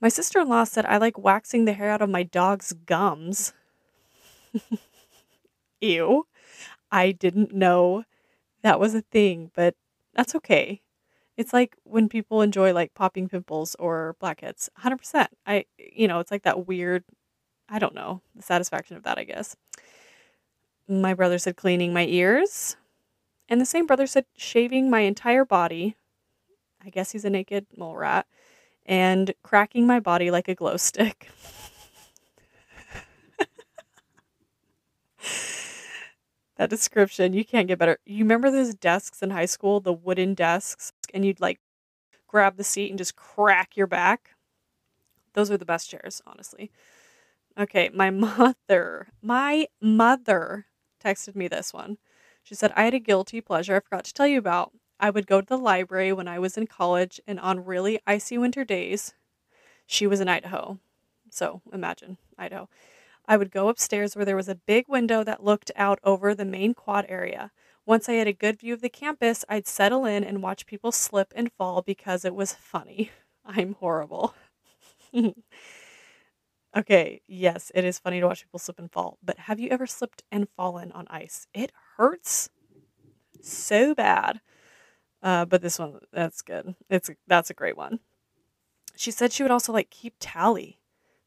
My 0.00 0.08
sister 0.08 0.40
in 0.40 0.48
law 0.48 0.64
said 0.64 0.86
I 0.86 0.98
like 0.98 1.18
waxing 1.18 1.64
the 1.64 1.72
hair 1.72 1.90
out 1.90 2.02
of 2.02 2.10
my 2.10 2.22
dog's 2.22 2.72
gums. 2.72 3.52
Ew. 5.80 6.26
I 6.94 7.10
didn't 7.10 7.52
know 7.52 8.04
that 8.62 8.78
was 8.78 8.94
a 8.94 9.00
thing, 9.02 9.50
but 9.56 9.74
that's 10.14 10.36
okay. 10.36 10.80
It's 11.36 11.52
like 11.52 11.74
when 11.82 12.08
people 12.08 12.40
enjoy 12.40 12.72
like 12.72 12.94
popping 12.94 13.28
pimples 13.28 13.74
or 13.80 14.14
blackheads. 14.20 14.70
100%. 14.84 15.26
I 15.44 15.64
you 15.76 16.06
know, 16.06 16.20
it's 16.20 16.30
like 16.30 16.44
that 16.44 16.68
weird 16.68 17.02
I 17.68 17.80
don't 17.80 17.96
know, 17.96 18.22
the 18.36 18.42
satisfaction 18.42 18.96
of 18.96 19.02
that, 19.02 19.18
I 19.18 19.24
guess. 19.24 19.56
My 20.86 21.14
brother 21.14 21.38
said 21.38 21.56
cleaning 21.56 21.92
my 21.92 22.06
ears. 22.06 22.76
And 23.48 23.60
the 23.60 23.66
same 23.66 23.86
brother 23.86 24.06
said 24.06 24.26
shaving 24.36 24.88
my 24.88 25.00
entire 25.00 25.44
body. 25.44 25.96
I 26.84 26.90
guess 26.90 27.10
he's 27.10 27.24
a 27.24 27.30
naked 27.30 27.66
mole 27.76 27.96
rat. 27.96 28.26
And 28.86 29.34
cracking 29.42 29.86
my 29.86 29.98
body 29.98 30.30
like 30.30 30.46
a 30.46 30.54
glow 30.54 30.76
stick. 30.76 31.28
that 36.56 36.70
description, 36.70 37.32
you 37.32 37.44
can't 37.44 37.68
get 37.68 37.78
better. 37.78 37.98
You 38.06 38.24
remember 38.24 38.50
those 38.50 38.74
desks 38.74 39.22
in 39.22 39.30
high 39.30 39.46
school, 39.46 39.80
the 39.80 39.92
wooden 39.92 40.34
desks, 40.34 40.92
and 41.12 41.24
you'd 41.24 41.40
like 41.40 41.60
grab 42.34 42.56
the 42.56 42.64
seat 42.64 42.90
and 42.90 42.98
just 42.98 43.14
crack 43.14 43.76
your 43.76 43.86
back? 43.86 44.30
Those 45.34 45.50
are 45.50 45.56
the 45.56 45.64
best 45.64 45.88
chairs, 45.88 46.20
honestly. 46.26 46.70
Okay, 47.58 47.90
my 47.94 48.10
mother, 48.10 49.08
my 49.22 49.68
mother 49.80 50.66
texted 51.02 51.36
me 51.36 51.48
this 51.48 51.72
one. 51.72 51.98
She 52.42 52.54
said, 52.54 52.72
I 52.74 52.84
had 52.84 52.94
a 52.94 52.98
guilty 52.98 53.40
pleasure 53.40 53.76
I 53.76 53.80
forgot 53.80 54.04
to 54.06 54.14
tell 54.14 54.26
you 54.26 54.38
about. 54.38 54.72
I 54.98 55.10
would 55.10 55.26
go 55.26 55.40
to 55.40 55.46
the 55.46 55.56
library 55.58 56.12
when 56.12 56.28
I 56.28 56.38
was 56.38 56.56
in 56.56 56.66
college, 56.66 57.20
and 57.26 57.38
on 57.38 57.64
really 57.64 58.00
icy 58.06 58.36
winter 58.36 58.64
days, 58.64 59.14
she 59.86 60.06
was 60.06 60.20
in 60.20 60.28
Idaho. 60.28 60.78
So 61.30 61.62
imagine 61.72 62.18
Idaho. 62.38 62.68
I 63.26 63.36
would 63.36 63.50
go 63.50 63.68
upstairs 63.68 64.14
where 64.16 64.24
there 64.24 64.36
was 64.36 64.48
a 64.48 64.54
big 64.54 64.86
window 64.88 65.24
that 65.24 65.44
looked 65.44 65.70
out 65.76 65.98
over 66.04 66.34
the 66.34 66.44
main 66.44 66.74
quad 66.74 67.06
area. 67.08 67.50
Once 67.86 68.08
I 68.08 68.14
had 68.14 68.28
a 68.28 68.32
good 68.32 68.58
view 68.58 68.74
of 68.74 68.80
the 68.80 68.88
campus, 68.88 69.44
I'd 69.48 69.66
settle 69.66 70.04
in 70.06 70.24
and 70.24 70.42
watch 70.42 70.66
people 70.66 70.92
slip 70.92 71.32
and 71.36 71.52
fall 71.52 71.82
because 71.82 72.24
it 72.24 72.34
was 72.34 72.54
funny. 72.54 73.10
I'm 73.44 73.74
horrible. 73.74 74.34
Okay, 76.76 77.20
yes, 77.28 77.70
it 77.74 77.84
is 77.84 77.98
funny 78.00 78.20
to 78.20 78.26
watch 78.26 78.42
people 78.42 78.58
slip 78.58 78.78
and 78.80 78.90
fall, 78.90 79.18
but 79.22 79.38
have 79.38 79.60
you 79.60 79.68
ever 79.70 79.86
slipped 79.86 80.24
and 80.32 80.48
fallen 80.56 80.90
on 80.92 81.06
ice? 81.08 81.46
It 81.54 81.70
hurts 81.96 82.50
so 83.42 83.94
bad. 83.94 84.40
Uh, 85.22 85.44
but 85.46 85.62
this 85.62 85.78
one, 85.78 86.00
that's 86.12 86.42
good. 86.42 86.74
It's 86.90 87.10
that's 87.26 87.50
a 87.50 87.54
great 87.54 87.76
one. 87.76 88.00
She 88.96 89.10
said 89.12 89.32
she 89.32 89.42
would 89.44 89.52
also 89.52 89.72
like 89.72 89.90
keep 89.90 90.14
tally, 90.20 90.80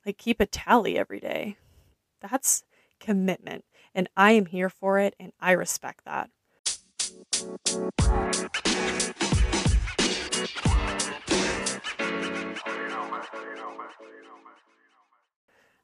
like 0.05 0.17
keep 0.17 0.41
a 0.41 0.45
tally 0.45 0.97
every 0.97 1.19
day. 1.19 1.57
That's 2.21 2.63
commitment, 3.00 3.65
and 3.93 4.09
I 4.17 4.31
am 4.31 4.47
here 4.47 4.69
for 4.69 5.00
it, 5.00 5.15
and 5.19 5.31
I 5.39 5.51
respect 5.51 6.05
that. 6.05 6.29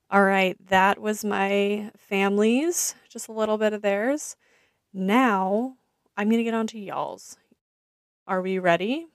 All 0.10 0.24
right, 0.24 0.56
that 0.68 1.00
was 1.00 1.26
my 1.26 1.92
family's, 1.98 2.94
just 3.10 3.28
a 3.28 3.32
little 3.32 3.58
bit 3.58 3.74
of 3.74 3.82
theirs. 3.82 4.36
Now 4.94 5.78
I'm 6.16 6.30
going 6.30 6.38
to 6.38 6.44
get 6.44 6.54
on 6.54 6.68
to 6.68 6.80
y'all's. 6.80 7.38
Are 8.28 8.42
we 8.42 8.60
ready? 8.60 9.08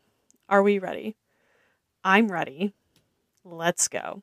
Are 0.48 0.62
we 0.62 0.80
ready? 0.80 1.14
I'm 2.02 2.32
ready. 2.32 2.72
Let's 3.44 3.86
go. 3.86 4.22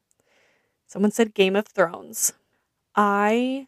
Someone 0.85 1.11
said 1.11 1.33
Game 1.33 1.55
of 1.55 1.67
Thrones. 1.67 2.33
I 2.95 3.67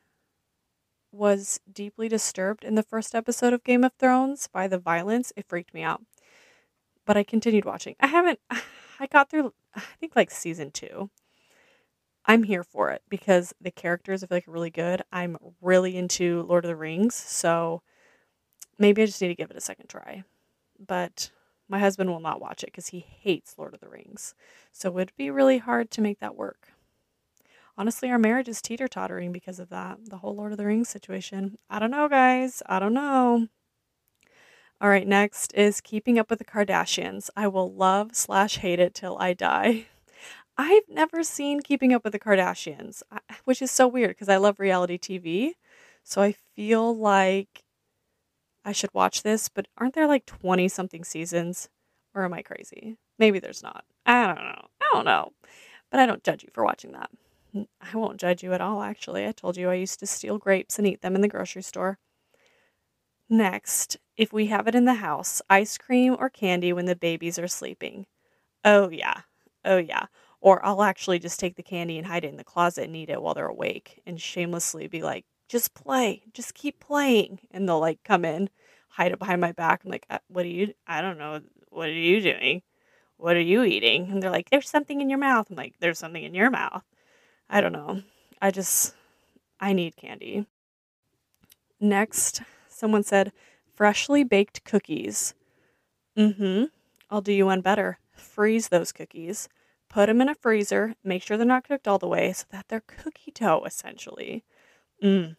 was 1.12 1.60
deeply 1.72 2.08
disturbed 2.08 2.64
in 2.64 2.76
the 2.76 2.84
first 2.84 3.14
episode 3.14 3.54
of 3.54 3.64
Game 3.64 3.84
of 3.84 3.94
Thrones 3.94 4.48
by 4.48 4.68
the 4.68 4.78
violence. 4.78 5.34
It 5.36 5.48
freaked 5.48 5.74
me 5.74 5.84
out. 5.84 6.02
But 7.06 7.18
I 7.18 7.24
continued 7.24 7.66
watching. 7.66 7.96
I 8.00 8.08
haven't, 8.08 8.40
I 9.00 9.08
got 9.08 9.30
through, 9.30 9.54
I 9.76 9.82
think 10.00 10.16
like 10.16 10.32
season 10.32 10.72
two. 10.72 11.10
I'm 12.26 12.44
here 12.44 12.64
for 12.64 12.92
it 12.92 13.02
because 13.10 13.54
the 13.60 13.72
characters 13.72 14.24
I 14.24 14.28
feel 14.28 14.38
like 14.38 14.48
are 14.48 14.52
really 14.52 14.70
good. 14.70 15.02
I'm 15.12 15.38
really 15.62 15.96
into 15.96 16.44
Lord 16.44 16.66
of 16.66 16.70
the 16.70 16.76
Rings, 16.76 17.16
so 17.16 17.82
maybe 18.78 19.02
I 19.02 19.06
just 19.06 19.22
need 19.22 19.30
to 19.30 19.36
give 19.36 19.50
it 19.50 19.58
a 19.58 19.62
second 19.62 19.88
try. 19.88 20.24
But 20.78 21.32
my 21.70 21.80
husband 21.80 22.10
will 22.10 22.20
not 22.20 22.42
watch 22.42 22.64
it 22.64 22.68
because 22.68 22.88
he 22.88 23.00
hates 23.00 23.56
Lord 23.58 23.74
of 23.74 23.80
the 23.80 23.90
Rings. 23.90 24.36
So 24.74 24.90
it 24.90 24.96
would 24.96 25.12
be 25.18 25.32
really 25.32 25.58
hard 25.58 25.90
to 25.92 26.02
make 26.02 26.20
that 26.20 26.36
work. 26.36 26.74
Honestly, 27.78 28.10
our 28.10 28.18
marriage 28.18 28.48
is 28.48 28.62
teeter 28.62 28.88
tottering 28.88 29.32
because 29.32 29.60
of 29.60 29.70
that. 29.70 30.00
The 30.06 30.18
whole 30.18 30.36
Lord 30.36 30.52
of 30.52 30.58
the 30.58 30.66
Rings 30.66 30.90
situation. 30.90 31.60
I 31.70 31.78
don't 31.78 31.92
know, 31.92 32.10
guys. 32.10 32.64
I 32.66 32.80
don't 32.80 32.94
know. 32.94 33.48
All 34.82 34.90
right, 34.90 35.08
next 35.08 35.54
is 35.54 35.80
Keeping 35.82 36.18
Up 36.18 36.30
with 36.30 36.40
the 36.40 36.46
Kardashians. 36.46 37.30
I 37.36 37.48
will 37.48 37.72
love 37.72 38.16
slash 38.16 38.58
hate 38.58 38.80
it 38.80 38.96
till 38.96 39.18
I 39.20 39.34
die. 39.34 39.86
I've 40.58 40.90
never 40.90 41.24
seen 41.24 41.62
Keeping 41.62 41.94
Up 41.94 42.04
with 42.04 42.14
the 42.14 42.20
Kardashians, 42.20 43.04
which 43.46 43.62
is 43.62 43.70
so 43.70 43.88
weird 43.88 44.12
because 44.12 44.30
I 44.30 44.38
love 44.38 44.60
reality 44.60 44.98
TV. 44.98 45.52
So 46.04 46.22
I 46.22 46.36
feel 46.56 46.98
like 46.98 47.64
I 48.66 48.72
should 48.72 48.94
watch 48.94 49.22
this, 49.22 49.50
but 49.50 49.68
aren't 49.78 49.94
there 49.94 50.08
like 50.08 50.26
20 50.26 50.68
something 50.68 51.04
seasons? 51.04 51.70
Or 52.16 52.24
am 52.24 52.34
I 52.34 52.42
crazy? 52.42 52.98
Maybe 53.20 53.38
there's 53.40 53.62
not. 53.62 53.86
I 54.06 54.26
don't 54.26 54.36
know. 54.36 54.68
I 54.82 54.90
don't 54.94 55.06
know. 55.06 55.32
But 55.92 56.00
I 56.00 56.06
don't 56.08 56.24
judge 56.24 56.44
you 56.44 56.50
for 56.52 56.64
watching 56.64 56.92
that. 56.94 57.12
I 57.82 57.96
won't 57.98 58.20
judge 58.20 58.44
you 58.44 58.54
at 58.54 58.62
all, 58.62 58.82
actually. 58.82 59.26
I 59.26 59.32
told 59.32 59.58
you 59.58 59.70
I 59.70 59.76
used 59.76 60.00
to 60.00 60.08
steal 60.08 60.38
grapes 60.38 60.78
and 60.78 60.88
eat 60.88 61.02
them 61.02 61.16
in 61.16 61.22
the 61.22 61.28
grocery 61.28 61.64
store. 61.64 62.00
Next, 63.30 63.98
if 64.16 64.32
we 64.34 64.48
have 64.48 64.68
it 64.68 64.76
in 64.76 64.86
the 64.86 64.96
house, 64.96 65.42
ice 65.50 65.78
cream 65.78 66.16
or 66.20 66.30
candy 66.30 66.72
when 66.74 66.86
the 66.86 66.96
babies 66.96 67.38
are 67.40 67.48
sleeping. 67.48 68.06
Oh, 68.66 68.90
yeah. 68.90 69.22
Oh, 69.66 69.78
yeah. 69.78 70.08
Or 70.42 70.66
I'll 70.66 70.84
actually 70.84 71.20
just 71.20 71.40
take 71.40 71.56
the 71.56 71.64
candy 71.64 71.98
and 71.98 72.08
hide 72.08 72.26
it 72.26 72.30
in 72.30 72.38
the 72.38 72.44
closet 72.46 72.86
and 72.86 72.96
eat 72.96 73.10
it 73.10 73.22
while 73.22 73.34
they're 73.34 73.48
awake 73.48 74.02
and 74.06 74.22
shamelessly 74.22 74.88
be 74.88 75.04
like, 75.04 75.26
just 75.50 75.74
play, 75.76 76.24
just 76.34 76.54
keep 76.56 76.80
playing. 76.80 77.40
And 77.52 77.68
they'll 77.68 77.80
like 77.80 78.04
come 78.04 78.26
in, 78.26 78.50
hide 78.90 79.12
it 79.14 79.20
behind 79.20 79.42
my 79.42 79.52
back. 79.54 79.82
I'm 79.86 79.92
like, 79.92 80.06
uh, 80.10 80.20
what 80.30 80.46
are 80.46 80.50
you, 80.50 80.74
I 80.88 81.02
don't 81.02 81.18
know. 81.18 81.42
What 81.70 81.90
are 81.90 81.94
you 81.94 82.22
doing? 82.22 82.64
What 83.18 83.36
are 83.38 83.42
you 83.42 83.64
eating? 83.64 84.12
And 84.12 84.24
they're 84.24 84.32
like, 84.32 84.50
there's 84.50 84.70
something 84.70 85.02
in 85.02 85.10
your 85.10 85.20
mouth. 85.20 85.50
I'm 85.50 85.58
like, 85.58 85.76
there's 85.80 86.00
something 86.00 86.24
in 86.24 86.36
your 86.36 86.52
mouth. 86.52 86.84
I 87.50 87.62
don't 87.62 87.74
know. 87.74 88.02
I 88.42 88.52
just, 88.52 88.94
I 89.60 89.74
need 89.74 89.96
candy. 89.96 90.46
Next, 91.80 92.42
someone 92.68 93.04
said, 93.04 93.32
freshly 93.76 94.24
baked 94.24 94.64
cookies. 94.64 95.34
Mm 96.18 96.36
hmm. 96.36 96.64
I'll 97.10 97.22
do 97.22 97.32
you 97.32 97.46
one 97.46 97.62
better. 97.62 98.00
Freeze 98.12 98.70
those 98.70 98.92
cookies 98.92 99.48
put 99.90 100.08
them 100.08 100.22
in 100.22 100.30
a 100.30 100.36
freezer, 100.36 100.96
make 101.04 101.24
sure 101.24 101.38
they're 101.38 101.46
not 101.46 101.68
cooked 101.68 101.88
all 101.88 101.98
the 101.98 102.08
way 102.08 102.34
so 102.34 102.46
that 102.52 102.68
they're 102.68 102.82
cookie 102.82 103.32
dough 103.32 103.64
essentially. 103.66 104.44
Mmm, 105.04 105.36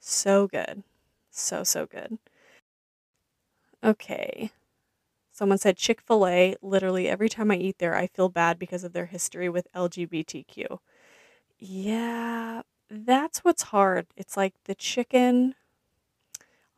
so 0.00 0.46
good. 0.46 0.82
So, 1.30 1.64
so 1.64 1.86
good. 1.86 2.18
Okay. 3.82 4.50
Someone 5.32 5.58
said 5.58 5.76
Chick 5.76 6.00
fil 6.00 6.26
A, 6.26 6.56
literally 6.62 7.08
every 7.08 7.28
time 7.28 7.50
I 7.50 7.56
eat 7.56 7.78
there, 7.78 7.94
I 7.94 8.08
feel 8.08 8.28
bad 8.28 8.58
because 8.58 8.84
of 8.84 8.92
their 8.92 9.06
history 9.06 9.48
with 9.48 9.68
LGBTQ. 9.74 10.78
Yeah, 11.58 12.62
that's 12.88 13.40
what's 13.44 13.62
hard. 13.64 14.06
It's 14.16 14.36
like 14.36 14.54
the 14.64 14.74
chicken 14.74 15.54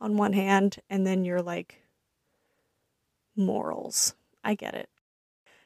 on 0.01 0.17
one 0.17 0.33
hand, 0.33 0.79
and 0.89 1.07
then 1.07 1.23
you're 1.23 1.41
like 1.41 1.81
morals. 3.35 4.15
I 4.43 4.55
get 4.55 4.73
it. 4.73 4.89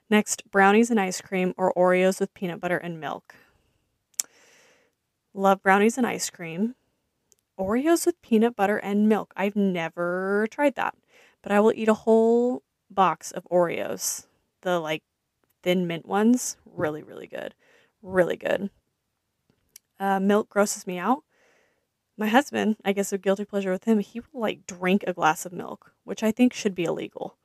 Next, 0.10 0.50
brownies 0.52 0.92
and 0.92 1.00
ice 1.00 1.22
cream 1.22 1.54
or 1.58 1.74
Oreos 1.76 2.20
with 2.20 2.34
peanut 2.34 2.62
butter 2.62 2.78
and 2.78 3.00
milk. 3.00 3.36
Love 5.34 5.62
brownies 5.62 5.98
and 5.98 6.08
ice 6.08 6.30
cream. 6.30 6.76
Oreos 7.60 8.06
with 8.06 8.22
peanut 8.22 8.56
butter 8.56 8.78
and 8.78 9.10
milk. 9.10 9.34
I've 9.36 9.56
never 9.56 10.48
tried 10.52 10.76
that, 10.76 10.96
but 11.44 11.52
I 11.52 11.60
will 11.62 11.74
eat 11.74 11.90
a 11.90 11.94
whole 11.94 12.64
box 12.90 13.32
of 13.32 13.46
Oreos. 13.52 14.28
The 14.62 14.80
like 14.80 15.04
thin 15.64 15.88
mint 15.88 16.06
ones, 16.08 16.58
really, 16.66 17.04
really 17.04 17.28
good. 17.28 17.56
Really 18.02 18.38
good. 18.38 18.70
Uh, 20.00 20.20
milk 20.20 20.50
grosses 20.50 20.86
me 20.88 20.98
out. 20.98 21.24
My 22.18 22.28
husband, 22.28 22.78
I 22.86 22.94
guess 22.94 23.14
a 23.14 23.18
guilty 23.18 23.46
pleasure 23.46 23.72
with 23.72 23.86
him, 23.86 24.00
he 24.00 24.20
will 24.22 24.42
like 24.42 24.68
drink 24.68 25.04
a 25.08 25.14
glass 25.14 25.46
of 25.46 25.54
milk, 25.54 25.92
which 26.04 26.24
I 26.24 26.32
think 26.32 26.54
should 26.54 26.76
be 26.76 26.86
illegal. 26.86 27.38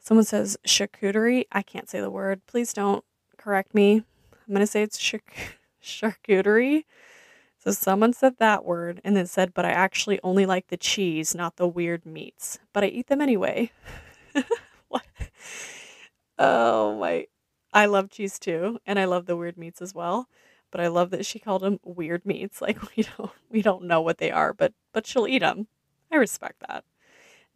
Someone 0.00 0.24
says 0.24 0.58
charcuterie. 0.66 1.46
I 1.52 1.62
can't 1.62 1.88
say 1.88 2.00
the 2.00 2.10
word. 2.10 2.42
Please 2.46 2.72
don't 2.72 3.04
correct 3.38 3.74
me. 3.74 4.04
I'm 4.32 4.54
going 4.54 4.60
to 4.60 4.66
say 4.66 4.82
it's 4.82 4.98
charc- 4.98 5.56
charcuterie. 5.82 6.84
So 7.58 7.72
someone 7.72 8.12
said 8.12 8.36
that 8.38 8.64
word 8.64 9.00
and 9.04 9.16
then 9.16 9.26
said, 9.26 9.54
but 9.54 9.64
I 9.64 9.70
actually 9.70 10.20
only 10.22 10.46
like 10.46 10.68
the 10.68 10.76
cheese, 10.76 11.34
not 11.34 11.56
the 11.56 11.68
weird 11.68 12.06
meats. 12.06 12.58
But 12.72 12.84
I 12.84 12.88
eat 12.88 13.08
them 13.08 13.20
anyway. 13.20 13.72
what? 14.88 15.04
Oh 16.38 16.98
my. 16.98 17.26
I 17.72 17.86
love 17.86 18.10
cheese 18.10 18.38
too. 18.38 18.78
And 18.86 18.98
I 18.98 19.04
love 19.04 19.26
the 19.26 19.36
weird 19.36 19.56
meats 19.58 19.82
as 19.82 19.94
well. 19.94 20.28
But 20.70 20.80
I 20.80 20.88
love 20.88 21.10
that 21.10 21.26
she 21.26 21.38
called 21.38 21.62
them 21.62 21.78
weird 21.84 22.24
meats. 22.26 22.60
Like 22.62 22.78
we 22.96 23.02
don't 23.04 23.30
we 23.50 23.62
don't 23.62 23.84
know 23.84 24.00
what 24.00 24.18
they 24.18 24.30
are, 24.30 24.52
but 24.54 24.72
but 24.92 25.06
she'll 25.06 25.26
eat 25.28 25.40
them. 25.40 25.66
I 26.12 26.16
respect 26.16 26.62
that. 26.68 26.84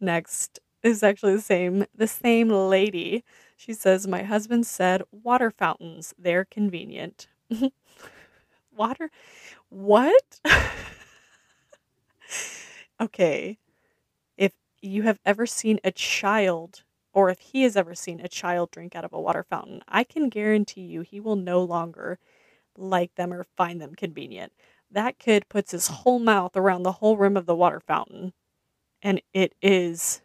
Next 0.01 0.59
is 0.83 1.03
actually 1.03 1.35
the 1.35 1.41
same 1.41 1.85
the 1.95 2.07
same 2.07 2.49
lady. 2.49 3.23
She 3.57 3.73
says, 3.73 4.07
"My 4.07 4.23
husband 4.23 4.65
said 4.67 5.03
water 5.11 5.51
fountains. 5.51 6.13
They're 6.17 6.45
convenient." 6.45 7.27
water 8.75 9.09
what? 9.69 10.39
okay. 13.01 13.57
If 14.37 14.53
you 14.81 15.03
have 15.03 15.19
ever 15.25 15.45
seen 15.45 15.79
a 15.83 15.91
child 15.91 16.83
or 17.13 17.29
if 17.29 17.39
he 17.39 17.63
has 17.63 17.75
ever 17.77 17.95
seen 17.95 18.19
a 18.21 18.27
child 18.29 18.71
drink 18.71 18.95
out 18.95 19.05
of 19.05 19.13
a 19.13 19.21
water 19.21 19.43
fountain, 19.43 19.81
I 19.87 20.03
can 20.03 20.29
guarantee 20.29 20.81
you 20.81 21.01
he 21.01 21.19
will 21.19 21.35
no 21.37 21.63
longer 21.63 22.19
like 22.77 23.15
them 23.15 23.33
or 23.33 23.45
find 23.55 23.81
them 23.81 23.95
convenient. 23.95 24.53
That 24.89 25.19
kid 25.19 25.47
puts 25.49 25.71
his 25.71 25.87
whole 25.87 26.19
mouth 26.19 26.55
around 26.55 26.83
the 26.83 26.93
whole 26.93 27.17
rim 27.17 27.37
of 27.37 27.45
the 27.45 27.55
water 27.55 27.79
fountain, 27.79 28.33
and 29.01 29.21
it 29.33 29.53
is 29.61 30.21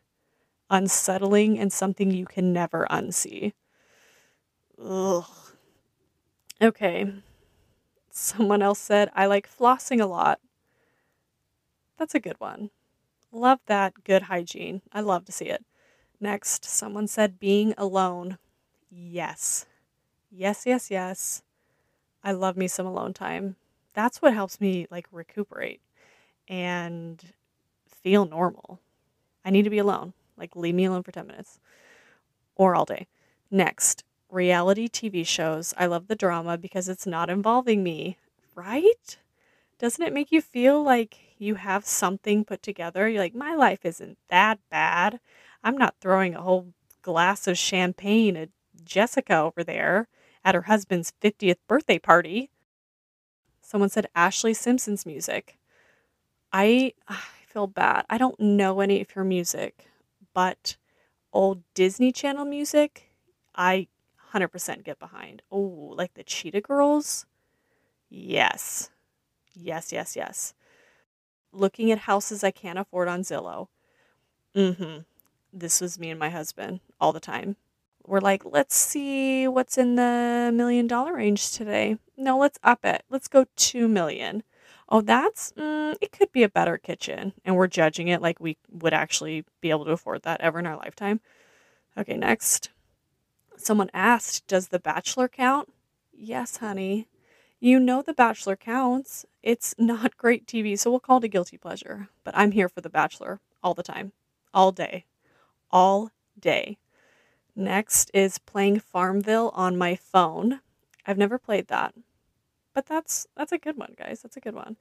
unsettling 0.71 1.59
and 1.59 1.73
something 1.73 2.11
you 2.11 2.27
can 2.27 2.53
never 2.53 2.87
unsee. 2.91 3.53
Ugh. 4.83 5.25
Okay. 6.61 7.13
Someone 8.11 8.63
else 8.63 8.79
said, 8.79 9.11
I 9.15 9.27
like 9.27 9.49
flossing 9.49 10.01
a 10.01 10.07
lot. 10.07 10.41
That's 11.99 12.15
a 12.15 12.21
good 12.21 12.39
one. 12.41 12.71
Love 13.33 13.61
that 13.67 14.05
good 14.05 14.23
hygiene. 14.23 14.83
I 14.93 15.01
love 15.01 15.25
to 15.27 15.33
see 15.33 15.47
it. 15.47 15.65
Next, 16.21 16.65
someone 16.65 17.07
said, 17.07 17.39
being 17.39 17.75
alone. 17.77 18.39
Yes. 18.91 19.67
Yes, 20.31 20.65
yes, 20.67 20.91
yes. 20.91 21.43
I 22.27 22.33
love 22.33 22.57
me 22.57 22.67
some 22.67 22.87
alone 22.87 23.15
time. 23.15 23.55
That's 23.95 24.21
what 24.21 24.35
helps 24.35 24.61
me 24.61 24.89
like 24.91 25.07
recuperate 25.13 25.81
and 26.49 27.23
feel 27.89 28.27
normal. 28.27 28.81
I 29.45 29.51
need 29.51 29.63
to 29.63 29.71
be 29.71 29.79
alone. 29.79 30.13
Like, 30.37 30.57
leave 30.57 30.75
me 30.75 30.87
alone 30.87 31.05
for 31.05 31.13
10 31.13 31.29
minutes 31.29 31.61
or 32.57 32.75
all 32.75 32.85
day. 32.85 33.07
Next, 33.49 34.03
reality 34.29 34.89
TV 34.89 35.23
shows. 35.23 35.73
I 35.79 35.87
love 35.87 36.09
the 36.09 36.17
drama 36.17 36.59
because 36.59 36.89
it's 36.89 37.07
not 37.07 37.31
involving 37.31 37.85
me, 37.85 38.19
right? 38.57 39.17
Doesn't 39.79 40.05
it 40.05 40.13
make 40.13 40.33
you 40.33 40.43
feel 40.43 40.83
like 40.83 41.19
you 41.39 41.55
have 41.55 41.87
something 41.87 42.45
put 42.45 42.61
together? 42.61 43.09
You're 43.09 43.23
like, 43.23 43.37
my 43.37 43.55
life 43.55 43.85
isn't 43.85 44.19
that 44.31 44.59
bad. 44.69 45.21
I'm 45.63 45.79
not 45.79 45.95
throwing 46.01 46.35
a 46.35 46.43
whole 46.43 46.75
glass 47.03 47.47
of 47.47 47.57
champagne 47.57 48.37
at 48.37 48.49
Jessica 48.85 49.37
over 49.37 49.63
there 49.63 50.09
at 50.47 50.55
her 50.55 50.63
husband's 50.63 51.13
50th 51.21 51.57
birthday 51.67 51.99
party. 51.99 52.51
Someone 53.61 53.91
said 53.91 54.07
Ashlee 54.17 54.55
Simpson's 54.55 55.05
music. 55.05 55.59
I, 56.53 56.93
I 57.09 57.19
feel 57.49 57.67
bad. 57.67 58.07
I 58.09 58.17
don't 58.17 58.39
know 58.39 58.79
any 58.81 59.01
of 59.01 59.11
her 59.11 59.25
music, 59.25 59.87
but 60.33 60.77
old 61.33 61.63
Disney 61.75 62.13
Channel 62.13 62.45
music, 62.45 63.11
I 63.57 63.89
100% 64.33 64.85
get 64.85 65.01
behind. 65.01 65.43
Oh, 65.51 65.93
like 65.97 66.15
the 66.15 66.23
Cheetah 66.23 66.61
Girls? 66.61 67.27
Yes. 68.09 68.91
Yes, 69.53 69.93
yes, 69.93 70.15
yes. 70.15 70.55
Looking 71.53 71.91
at 71.91 71.99
houses 71.99 72.45
I 72.45 72.53
can't 72.53 72.79
afford 72.79 73.09
on 73.09 73.23
Zillow. 73.23 73.67
Mm 74.55 74.77
hmm. 74.77 74.99
This 75.53 75.81
was 75.81 75.99
me 75.99 76.11
and 76.11 76.21
my 76.21 76.31
husband 76.31 76.81
all 77.01 77.13
the 77.13 77.19
time. 77.21 77.57
We're 78.07 78.21
like, 78.21 78.45
let's 78.45 78.77
see 78.77 79.49
what's 79.49 79.77
in 79.77 79.97
the 79.97 80.51
million 80.55 80.87
dollar 80.87 81.15
range 81.15 81.51
today. 81.53 81.99
No, 82.17 82.39
let's 82.39 82.59
up 82.63 82.85
it. 82.85 83.03
Let's 83.11 83.29
go 83.29 83.47
2 83.57 83.89
million. 83.89 84.43
Oh, 84.89 85.01
that's, 85.01 85.53
mm, 85.53 85.97
it 86.01 86.13
could 86.13 86.31
be 86.31 86.45
a 86.45 86.49
better 86.49 86.79
kitchen. 86.79 87.33
And 87.45 87.57
we're 87.57 87.67
judging 87.67 88.07
it 88.09 88.23
like 88.23 88.39
we 88.39 88.57
would 88.71 88.95
actually 88.95 89.45
be 89.61 89.71
able 89.71 89.85
to 89.87 89.91
afford 89.91 90.23
that 90.23 90.41
ever 90.41 90.61
in 90.61 90.67
our 90.67 90.77
lifetime. 90.77 91.21
Okay, 91.99 92.17
next. 92.17 92.71
Someone 93.57 93.91
asked, 93.93 94.47
Does 94.47 94.69
The 94.69 94.79
Bachelor 94.79 95.29
count? 95.29 95.73
Yes, 96.13 96.59
honey. 96.59 97.09
You 97.59 97.81
know 97.81 98.03
The 98.03 98.15
Bachelor 98.15 98.57
counts. 98.57 99.27
It's 99.43 99.75
not 99.79 100.17
great 100.17 100.47
TV, 100.47 100.79
so 100.79 100.91
we'll 100.91 101.01
call 101.01 101.19
it 101.19 101.25
a 101.25 101.29
guilty 101.29 101.59
pleasure. 101.59 102.09
But 102.23 102.37
I'm 102.37 102.53
here 102.53 102.69
for 102.69 102.81
The 102.81 102.91
Bachelor 102.91 103.41
all 103.63 103.75
the 103.75 103.83
time, 103.83 104.13
all 104.55 104.73
day, 104.73 105.07
all 105.71 106.13
day. 106.39 106.79
Next 107.59 108.11
is 108.13 108.37
playing 108.37 108.81
Farmville 108.81 109.51
on 109.55 109.79
my 109.79 109.97
phone. 109.97 110.61
I've 111.07 111.17
never 111.17 111.39
played 111.39 111.69
that. 111.69 111.95
But 112.75 112.85
that's 112.85 113.27
that's 113.35 113.53
a 113.53 113.59
good 113.59 113.79
one, 113.79 113.95
guys. 113.97 114.21
That's 114.23 114.37
a 114.37 114.41
good 114.41 114.55
one. 114.55 114.77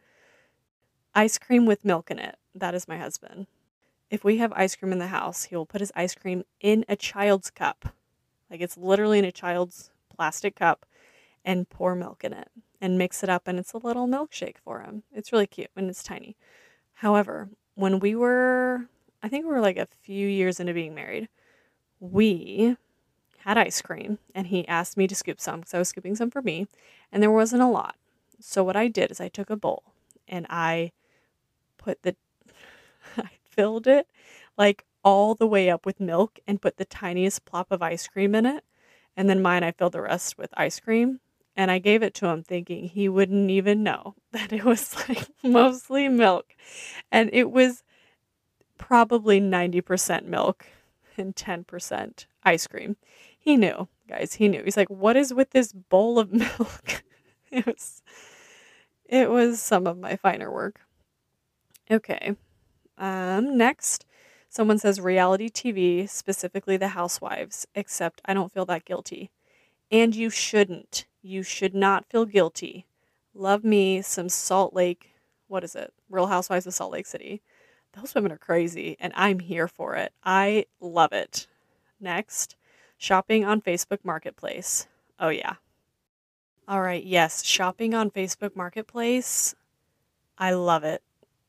Ice 1.16 1.38
cream 1.38 1.66
with 1.66 1.86
milk 1.86 2.12
in 2.12 2.20
it. 2.20 2.38
That 2.54 2.76
is 2.76 2.90
my 2.90 2.98
husband. 2.98 3.48
If 4.10 4.26
we 4.26 4.38
have 4.38 4.52
ice 4.54 4.76
cream 4.76 4.92
in 4.92 5.00
the 5.00 5.08
house, 5.08 5.46
he 5.46 5.56
will 5.56 5.66
put 5.66 5.80
his 5.80 5.94
ice 5.96 6.14
cream 6.14 6.44
in 6.60 6.84
a 6.90 6.98
child's 6.98 7.50
cup. 7.50 7.94
Like 8.52 8.60
it's 8.60 8.78
literally 8.78 9.20
in 9.20 9.26
a 9.26 9.32
child's 9.32 9.92
plastic 10.14 10.56
cup 10.56 10.86
and 11.46 11.70
pour 11.70 11.96
milk 11.96 12.26
in 12.26 12.34
it 12.34 12.50
and 12.82 12.98
mix 12.98 13.24
it 13.24 13.30
up 13.30 13.48
and 13.48 13.58
it's 13.58 13.72
a 13.72 13.78
little 13.78 14.08
milkshake 14.08 14.58
for 14.58 14.82
him. 14.82 15.04
It's 15.14 15.32
really 15.32 15.48
cute 15.48 15.72
and 15.78 15.90
it's 15.90 16.04
tiny. 16.04 16.36
However, 16.96 17.50
when 17.76 18.00
we 18.00 18.16
were 18.16 18.90
I 19.24 19.30
think 19.30 19.46
we 19.46 19.52
were 19.52 19.62
like 19.62 19.78
a 19.78 19.88
few 20.02 20.28
years 20.28 20.60
into 20.60 20.74
being 20.74 20.94
married, 20.94 21.30
we 22.12 22.78
had 23.40 23.58
ice 23.58 23.82
cream 23.82 24.18
and 24.34 24.48
he 24.48 24.68
asked 24.68 24.98
me 24.98 25.08
to 25.08 25.16
scoop 25.16 25.40
some 25.40 25.60
because 25.60 25.74
I 25.74 25.80
was 25.80 25.90
scooping 25.90 26.16
some 26.16 26.32
for 26.32 26.42
me 26.42 26.68
and 27.12 27.22
there 27.22 27.32
wasn't 27.32 27.62
a 27.62 27.68
lot. 27.68 27.96
So 28.40 28.64
what 28.64 28.76
I 28.76 28.88
did 28.88 29.12
is 29.12 29.22
I 29.22 29.28
took 29.28 29.50
a 29.50 29.56
bowl 29.56 29.84
and 30.28 30.48
I 30.50 30.92
put 31.78 32.02
the 32.02 32.16
I 33.18 33.30
filled 33.50 33.88
it 33.88 34.08
like 34.58 34.86
all 35.04 35.36
the 35.36 35.48
way 35.48 35.70
up 35.70 35.86
with 35.86 36.00
milk 36.00 36.40
and 36.48 36.62
put 36.62 36.78
the 36.78 36.86
tiniest 36.86 37.46
plop 37.46 37.72
of 37.72 37.84
ice 37.84 38.08
cream 38.08 38.34
in 38.34 38.46
it. 38.46 38.64
And 39.16 39.30
then 39.30 39.42
mine 39.42 39.64
I 39.64 39.72
filled 39.72 39.94
the 39.94 40.02
rest 40.02 40.38
with 40.38 40.50
ice 40.58 40.80
cream 40.80 41.20
and 41.56 41.70
I 41.70 41.78
gave 41.78 42.04
it 42.04 42.14
to 42.16 42.28
him 42.28 42.44
thinking 42.44 42.86
he 42.90 43.08
wouldn't 43.08 43.50
even 43.52 43.84
know 43.84 44.16
that 44.32 44.52
it 44.52 44.64
was 44.64 44.96
like 45.08 45.28
mostly 45.44 46.10
milk. 46.10 46.56
And 47.12 47.30
it 47.32 47.52
was 47.52 47.84
probably 48.78 49.40
90% 49.40 50.26
milk 50.26 50.66
and 51.18 51.36
10% 51.36 52.26
ice 52.44 52.68
cream. 52.68 52.98
He 53.38 53.58
knew, 53.58 53.88
guys, 54.08 54.34
he 54.34 54.48
knew. 54.48 54.64
He's 54.64 54.78
like, 54.78 54.90
"What 54.90 55.16
is 55.16 55.34
with 55.34 55.52
this 55.52 55.72
bowl 55.72 56.20
of 56.20 56.32
milk?" 56.60 57.04
it 57.52 57.66
was 57.66 58.02
it 59.06 59.30
was 59.30 59.62
some 59.62 59.88
of 59.88 59.98
my 59.98 60.16
finer 60.16 60.52
work. 60.52 60.82
Okay. 61.90 62.36
Um 62.98 63.58
next, 63.58 64.06
someone 64.50 64.80
says 64.80 65.00
reality 65.00 65.50
TV, 65.50 66.10
specifically 66.10 66.78
The 66.78 66.90
Housewives, 66.90 67.68
except 67.76 68.22
I 68.26 68.34
don't 68.34 68.52
feel 68.52 68.66
that 68.66 68.86
guilty. 68.86 69.30
And 69.92 70.16
you 70.16 70.30
shouldn't. 70.30 71.06
You 71.22 71.44
should 71.44 71.76
not 71.76 72.06
feel 72.10 72.26
guilty. 72.26 72.88
Love 73.34 73.64
me 73.64 74.02
some 74.02 74.30
Salt 74.30 74.74
Lake, 74.74 75.12
what 75.48 75.64
is 75.64 75.76
it? 75.76 75.94
Real 76.10 76.28
Housewives 76.28 76.66
of 76.66 76.74
Salt 76.74 76.92
Lake 76.94 77.06
City. 77.06 77.42
Those 77.96 78.14
women 78.14 78.32
are 78.32 78.38
crazy 78.38 78.98
and 79.00 79.14
I'm 79.16 79.40
here 79.40 79.68
for 79.68 79.96
it. 79.96 80.12
I 80.24 80.66
love 80.80 81.14
it. 81.14 81.48
Next, 82.00 82.56
shopping 82.98 83.46
on 83.46 83.62
Facebook 83.62 84.00
Marketplace. 84.04 84.88
Oh, 85.20 85.30
yeah. 85.30 85.56
All 86.68 86.82
right. 86.82 87.04
Yes. 87.04 87.44
Shopping 87.44 87.94
on 87.94 88.12
Facebook 88.12 88.56
Marketplace. 88.56 89.56
I 90.38 90.52
love 90.52 90.84
it. 90.84 91.02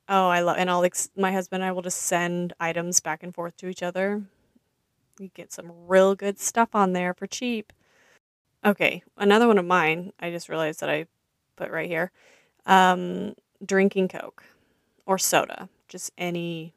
Oh, 0.09 0.28
I 0.28 0.40
love, 0.40 0.56
and 0.59 0.70
I'll, 0.70 0.85
ex- 0.85 1.11
my 1.16 1.32
husband 1.32 1.62
and 1.62 1.68
I 1.68 1.72
will 1.72 1.82
just 1.82 2.02
send 2.02 2.52
items 2.61 3.00
back 3.00 3.24
and 3.24 3.35
forth 3.35 3.56
to 3.56 3.68
each 3.68 3.82
other. 3.82 4.22
You 5.18 5.30
get 5.35 5.52
some 5.52 5.72
real 5.88 6.14
good 6.14 6.38
stuff 6.38 6.74
on 6.74 6.92
there 6.92 7.12
for 7.12 7.26
cheap. 7.26 7.72
Okay. 8.64 9.02
Another 9.16 9.48
one 9.48 9.59
of 9.59 9.64
mine, 9.64 10.12
I 10.20 10.30
just 10.30 10.48
realized 10.48 10.80
that 10.80 10.90
I 10.90 11.06
put 11.56 11.70
right 11.70 11.88
here. 11.88 12.12
Um, 12.66 13.35
drinking 13.64 14.09
Coke 14.09 14.44
or 15.06 15.18
soda, 15.18 15.68
just 15.88 16.11
any 16.18 16.75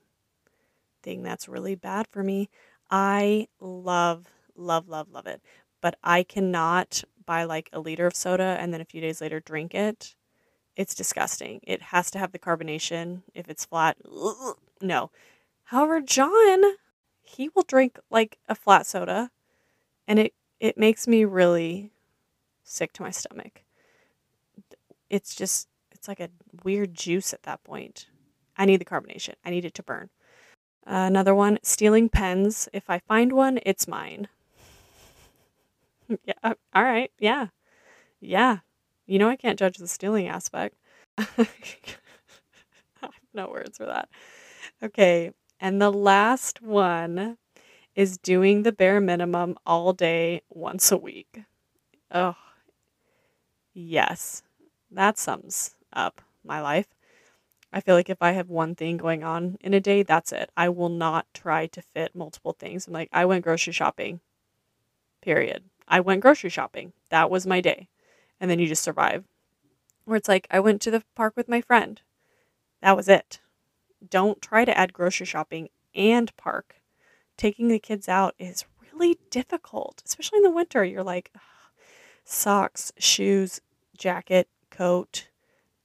thing 1.04 1.24
that's 1.24 1.48
really 1.48 1.76
bad 1.76 2.08
for 2.08 2.24
me. 2.24 2.50
I 2.89 3.48
love, 3.60 4.28
love, 4.56 4.88
love, 4.88 5.10
love 5.12 5.28
it. 5.28 5.41
But 5.82 5.95
I 6.04 6.24
cannot 6.24 7.04
buy 7.26 7.43
like 7.43 7.69
a 7.72 7.80
liter 7.80 8.06
of 8.06 8.15
soda 8.15 8.58
and 8.60 8.74
then 8.74 8.82
a 8.82 8.86
few 8.86 9.02
days 9.02 9.22
later 9.22 9.39
drink 9.39 9.74
it. 9.74 10.15
It's 10.76 10.95
disgusting. 10.95 11.62
It 11.63 11.82
has 11.82 12.12
to 12.12 12.19
have 12.19 12.32
the 12.32 12.39
carbonation. 12.39 13.24
If 13.34 13.50
it's 13.50 13.65
flat, 13.65 13.98
no. 14.82 15.12
However, 15.65 16.02
John, 16.02 16.62
he 17.22 17.50
will 17.56 17.63
drink 17.63 18.00
like 18.10 18.39
a 18.48 18.56
flat 18.56 18.86
soda 18.88 19.32
and 20.08 20.19
it 20.19 20.34
it 20.60 20.78
makes 20.78 21.08
me 21.08 21.26
really 21.26 21.91
sick 22.63 22.93
to 22.93 23.04
my 23.04 23.12
stomach. 23.12 23.63
It's 25.10 25.36
just 25.36 25.67
it's 25.91 26.08
like 26.08 26.19
a 26.19 26.30
weird 26.63 26.93
juice 26.93 27.34
at 27.34 27.43
that 27.43 27.63
point. 27.63 28.08
I 28.60 28.65
need 28.65 28.82
the 28.82 28.86
carbonation. 28.86 29.36
I 29.45 29.50
need 29.50 29.65
it 29.65 29.74
to 29.76 29.84
burn. 29.84 30.12
Uh, 30.88 31.08
another 31.08 31.36
one, 31.36 31.60
stealing 31.63 32.10
pens. 32.10 32.69
If 32.74 32.89
I 32.89 33.00
find 33.00 33.34
one, 33.34 33.60
it's 33.65 33.88
mine. 33.88 34.28
yeah, 36.26 36.34
uh, 36.43 36.54
all 36.74 36.84
right. 36.84 37.12
Yeah. 37.19 37.48
Yeah. 38.22 38.60
You 39.08 39.19
know 39.19 39.30
I 39.30 39.36
can't 39.36 39.60
judge 39.60 39.78
the 39.78 39.88
stealing 39.88 40.28
aspect. 40.28 40.76
I 41.17 41.24
have 43.02 43.12
no 43.34 43.50
words 43.50 43.78
for 43.78 43.86
that. 43.86 44.10
Okay. 44.84 45.32
And 45.60 45.82
the 45.82 45.91
last 45.91 46.62
one 46.62 47.38
is 47.95 48.17
doing 48.17 48.63
the 48.63 48.72
bare 48.72 49.02
minimum 49.02 49.58
all 49.65 49.93
day 49.93 50.41
once 50.50 50.91
a 50.91 50.98
week. 50.98 51.41
Oh, 52.12 52.36
yes. 53.74 54.43
That 54.91 55.17
sums 55.17 55.76
up 55.93 56.22
my 56.43 56.62
life. 56.62 56.88
I 57.71 57.82
feel 57.82 57.95
like 57.95 58.10
if 58.10 58.21
I 58.21 58.32
have 58.32 58.49
one 58.49 58.75
thing 58.75 58.97
going 58.97 59.23
on 59.23 59.58
in 59.62 59.73
a 59.73 59.79
day, 59.79 60.03
that's 60.03 60.32
it. 60.32 60.49
I 60.58 60.69
will 60.69 60.89
not 60.89 61.27
try 61.34 61.67
to 61.67 61.82
fit 61.82 62.15
multiple 62.15 62.53
things. 62.53 62.88
I'm 62.88 62.93
like, 62.93 63.10
I 63.13 63.25
went 63.25 63.43
grocery 63.43 63.73
shopping, 63.73 64.21
period. 65.21 65.63
I 65.88 65.99
went 65.99 66.21
grocery 66.21 66.49
shopping. 66.49 66.93
That 67.10 67.29
was 67.29 67.45
my 67.45 67.62
day. 67.62 67.88
And 68.39 68.49
then 68.49 68.60
you 68.60 68.67
just 68.67 68.84
survive. 68.84 69.23
Where 70.05 70.17
it's 70.17 70.27
like, 70.27 70.47
I 70.49 70.60
went 70.60 70.82
to 70.84 70.91
the 70.91 71.03
park 71.15 71.36
with 71.36 71.49
my 71.49 71.62
friend. 71.62 72.01
That 72.82 72.95
was 72.95 73.08
it. 73.08 73.39
Don't 74.08 74.41
try 74.41 74.65
to 74.65 74.77
add 74.77 74.93
grocery 74.93 75.25
shopping 75.25 75.69
and 75.93 76.36
park. 76.38 76.75
Taking 77.38 77.67
the 77.67 77.79
kids 77.79 78.10
out 78.10 78.34
is 78.39 78.65
really 78.91 79.17
difficult, 79.29 80.01
especially 80.05 80.38
in 80.38 80.43
the 80.43 80.51
winter. 80.51 80.84
You're 80.84 81.03
like, 81.03 81.32
socks, 82.23 82.91
shoes, 82.97 83.62
jacket, 83.97 84.47
coat, 84.71 85.29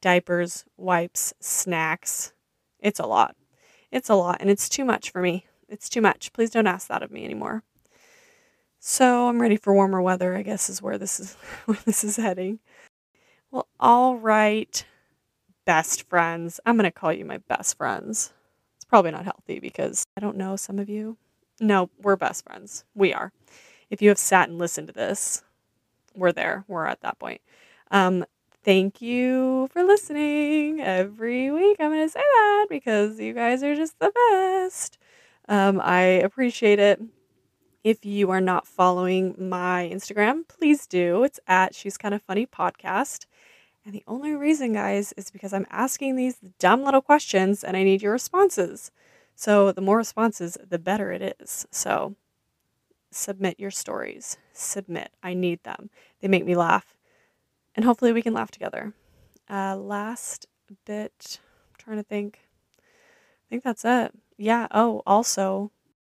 diapers, 0.05 0.67
wipes, 0.77 1.33
snacks. 1.41 2.35
It's 2.79 3.01
a 3.01 3.07
lot. 3.07 3.37
It's 3.91 4.11
a 4.11 4.15
lot, 4.15 4.37
and 4.39 4.51
it's 4.51 4.69
too 4.69 4.85
much 4.85 5.11
for 5.11 5.23
me. 5.23 5.47
It's 5.67 5.89
too 5.89 6.03
much. 6.03 6.31
Please 6.35 6.51
don't 6.51 6.67
ask 6.67 6.89
that 6.89 7.03
of 7.03 7.11
me 7.11 7.25
anymore. 7.25 7.63
So 8.79 9.29
I'm 9.29 9.41
ready 9.41 9.57
for 9.57 9.73
warmer 9.73 10.03
weather, 10.03 10.37
I 10.37 10.43
guess 10.43 10.69
is 10.69 10.83
where 10.83 10.99
this 10.99 11.19
is 11.19 11.35
where 11.65 11.79
this 11.87 12.05
is 12.05 12.17
heading. 12.17 12.59
Well, 13.51 13.67
all 13.81 14.19
right, 14.19 14.85
best 15.65 16.07
friends. 16.07 16.61
I'm 16.67 16.77
gonna 16.77 16.91
call 16.91 17.13
you 17.15 17.25
my 17.25 17.39
best 17.39 17.79
friends. 17.79 18.35
It's 18.77 18.85
probably 18.85 19.11
not 19.13 19.25
healthy 19.25 19.59
because 19.59 20.05
I 20.19 20.21
don't 20.21 20.37
know 20.37 20.57
some 20.57 20.79
of 20.79 20.91
you. 20.91 21.17
No, 21.61 21.89
we're 22.03 22.17
best 22.17 22.45
friends. 22.45 22.85
We 22.95 23.15
are. 23.15 23.33
If 23.89 24.03
you 24.03 24.11
have 24.11 24.19
sat 24.19 24.51
and 24.51 24.59
listened 24.59 24.89
to 24.89 24.93
this, 24.93 25.43
we're 26.15 26.33
there. 26.33 26.67
We're 26.69 26.85
at 26.85 27.01
that 27.01 27.19
point. 27.19 27.41
Um, 27.91 28.27
thank 28.65 29.03
you 29.03 29.69
for 29.73 29.85
listening 29.85 30.81
every 30.81 31.51
week. 31.51 31.77
I'm 31.79 31.91
going 31.91 32.07
to 32.07 32.09
say 32.09 32.21
that 32.21 32.67
because 32.71 33.21
you 33.21 33.35
guys 33.35 33.63
are 33.63 33.75
just 33.75 33.99
the 33.99 34.11
best. 34.31 34.99
Um, 35.49 35.81
I 35.83 36.01
appreciate 36.01 36.79
it. 36.79 37.01
If 37.83 38.07
you 38.07 38.31
are 38.31 38.41
not 38.41 38.67
following 38.67 39.35
my 39.39 39.91
Instagram, 39.93 40.49
please 40.49 40.87
do. 40.87 41.23
It's 41.25 41.39
at 41.47 41.75
She's 41.75 41.99
Kind 41.99 42.15
of 42.15 42.23
Funny 42.23 42.47
Podcast. 42.47 43.27
And 43.85 43.95
the 43.95 44.05
only 44.07 44.33
reason, 44.35 44.73
guys, 44.73 45.13
is 45.19 45.31
because 45.31 45.53
I'm 45.53 45.67
asking 45.71 46.17
these 46.17 46.39
dumb 46.59 46.83
little 46.83 47.03
questions 47.03 47.63
and 47.63 47.77
I 47.77 47.85
need 47.85 48.01
your 48.01 48.13
responses. 48.13 48.91
So 49.37 49.73
the 49.73 49.83
more 49.83 49.99
responses, 49.99 50.57
the 50.67 50.79
better 50.79 51.13
it 51.13 51.37
is. 51.39 51.67
So 51.71 52.15
submit 53.11 53.61
your 53.61 53.71
stories. 53.71 54.39
Submit. 54.55 55.11
I 55.23 55.35
need 55.35 55.63
them. 55.65 55.91
They 56.21 56.29
make 56.29 56.47
me 56.47 56.57
laugh 56.57 56.94
and 57.75 57.85
hopefully 57.85 58.13
we 58.13 58.23
can 58.23 58.35
laugh 58.35 58.51
together. 58.51 58.93
Uh, 59.49 59.77
last 59.77 60.47
bit, 60.85 61.41
I'm 61.41 61.77
trying 61.79 61.97
to 61.97 62.03
think. 62.03 62.49
I 62.79 63.49
think 63.51 63.65
that's 63.65 63.85
it. 63.85 64.13
Yeah. 64.37 64.67
Oh, 64.71 65.03
also, 65.07 65.71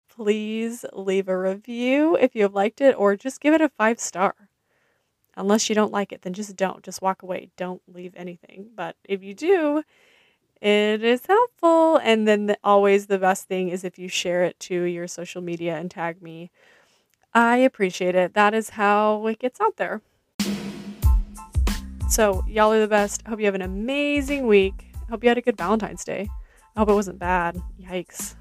please 0.10 0.84
leave 0.93 1.28
a 1.28 1.38
review 1.38 2.15
if 2.15 2.36
you 2.36 2.43
have 2.43 2.54
liked 2.54 2.82
it, 2.82 2.95
or 2.98 3.15
just 3.15 3.39
give 3.39 3.54
it 3.54 3.62
a 3.62 3.69
five 3.69 4.00
star. 4.00 4.36
Unless 5.38 5.69
you 5.69 5.76
don't 5.76 5.93
like 5.93 6.12
it, 6.12 6.24
then 6.24 6.34
just 6.34 6.56
don't. 6.58 6.84
Just 6.84 7.02
walk 7.02 7.24
away. 7.24 7.50
Don't 7.56 7.82
leave 7.88 8.13
anything. 8.17 8.72
But 8.76 8.98
if 9.06 9.24
you 9.24 9.34
do, 9.34 9.84
it 10.60 11.04
is 11.04 11.26
helpful. 11.28 11.98
And 11.98 12.28
then 12.28 12.48
the, 12.48 12.58
always 12.62 13.08
the 13.08 13.19
best 13.19 13.48
thing 13.48 13.69
is 13.69 13.86
if 13.86 13.98
you 13.98 14.10
share 14.10 14.43
it 14.43 14.60
to 14.62 14.84
your 14.84 15.08
social 15.08 15.41
media 15.41 15.78
and 15.78 15.89
tag 15.89 16.22
me. 16.22 16.52
I 17.34 17.58
appreciate 17.58 18.15
it. 18.15 18.34
That 18.34 18.54
is 18.54 18.72
how 18.72 19.26
it 19.28 19.39
gets 19.39 19.62
out 19.62 19.78
there. 19.78 20.02
So, 22.10 22.43
y'all 22.48 22.74
are 22.74 22.80
the 22.80 22.88
best. 22.88 23.26
Hope 23.28 23.39
you 23.39 23.45
have 23.45 23.54
an 23.56 23.62
amazing 23.62 24.48
week. 24.48 24.91
Hope 25.12 25.24
you 25.24 25.30
had 25.30 25.38
a 25.38 25.41
good 25.41 25.58
Valentine's 25.58 26.04
Day. 26.04 26.28
I 26.76 26.80
hope 26.80 26.89
it 26.89 26.93
wasn't 26.93 27.19
bad. 27.19 27.62
Yikes. 27.80 28.34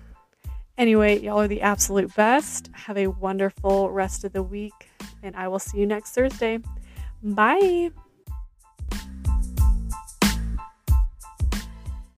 Anyway, 0.78 1.18
y'all 1.18 1.40
are 1.40 1.48
the 1.48 1.60
absolute 1.60 2.14
best. 2.14 2.70
Have 2.72 2.96
a 2.96 3.08
wonderful 3.08 3.90
rest 3.90 4.24
of 4.24 4.32
the 4.32 4.42
week, 4.42 4.88
and 5.22 5.36
I 5.36 5.48
will 5.48 5.58
see 5.58 5.78
you 5.78 5.86
next 5.86 6.12
Thursday. 6.12 6.60
Bye. 7.22 7.90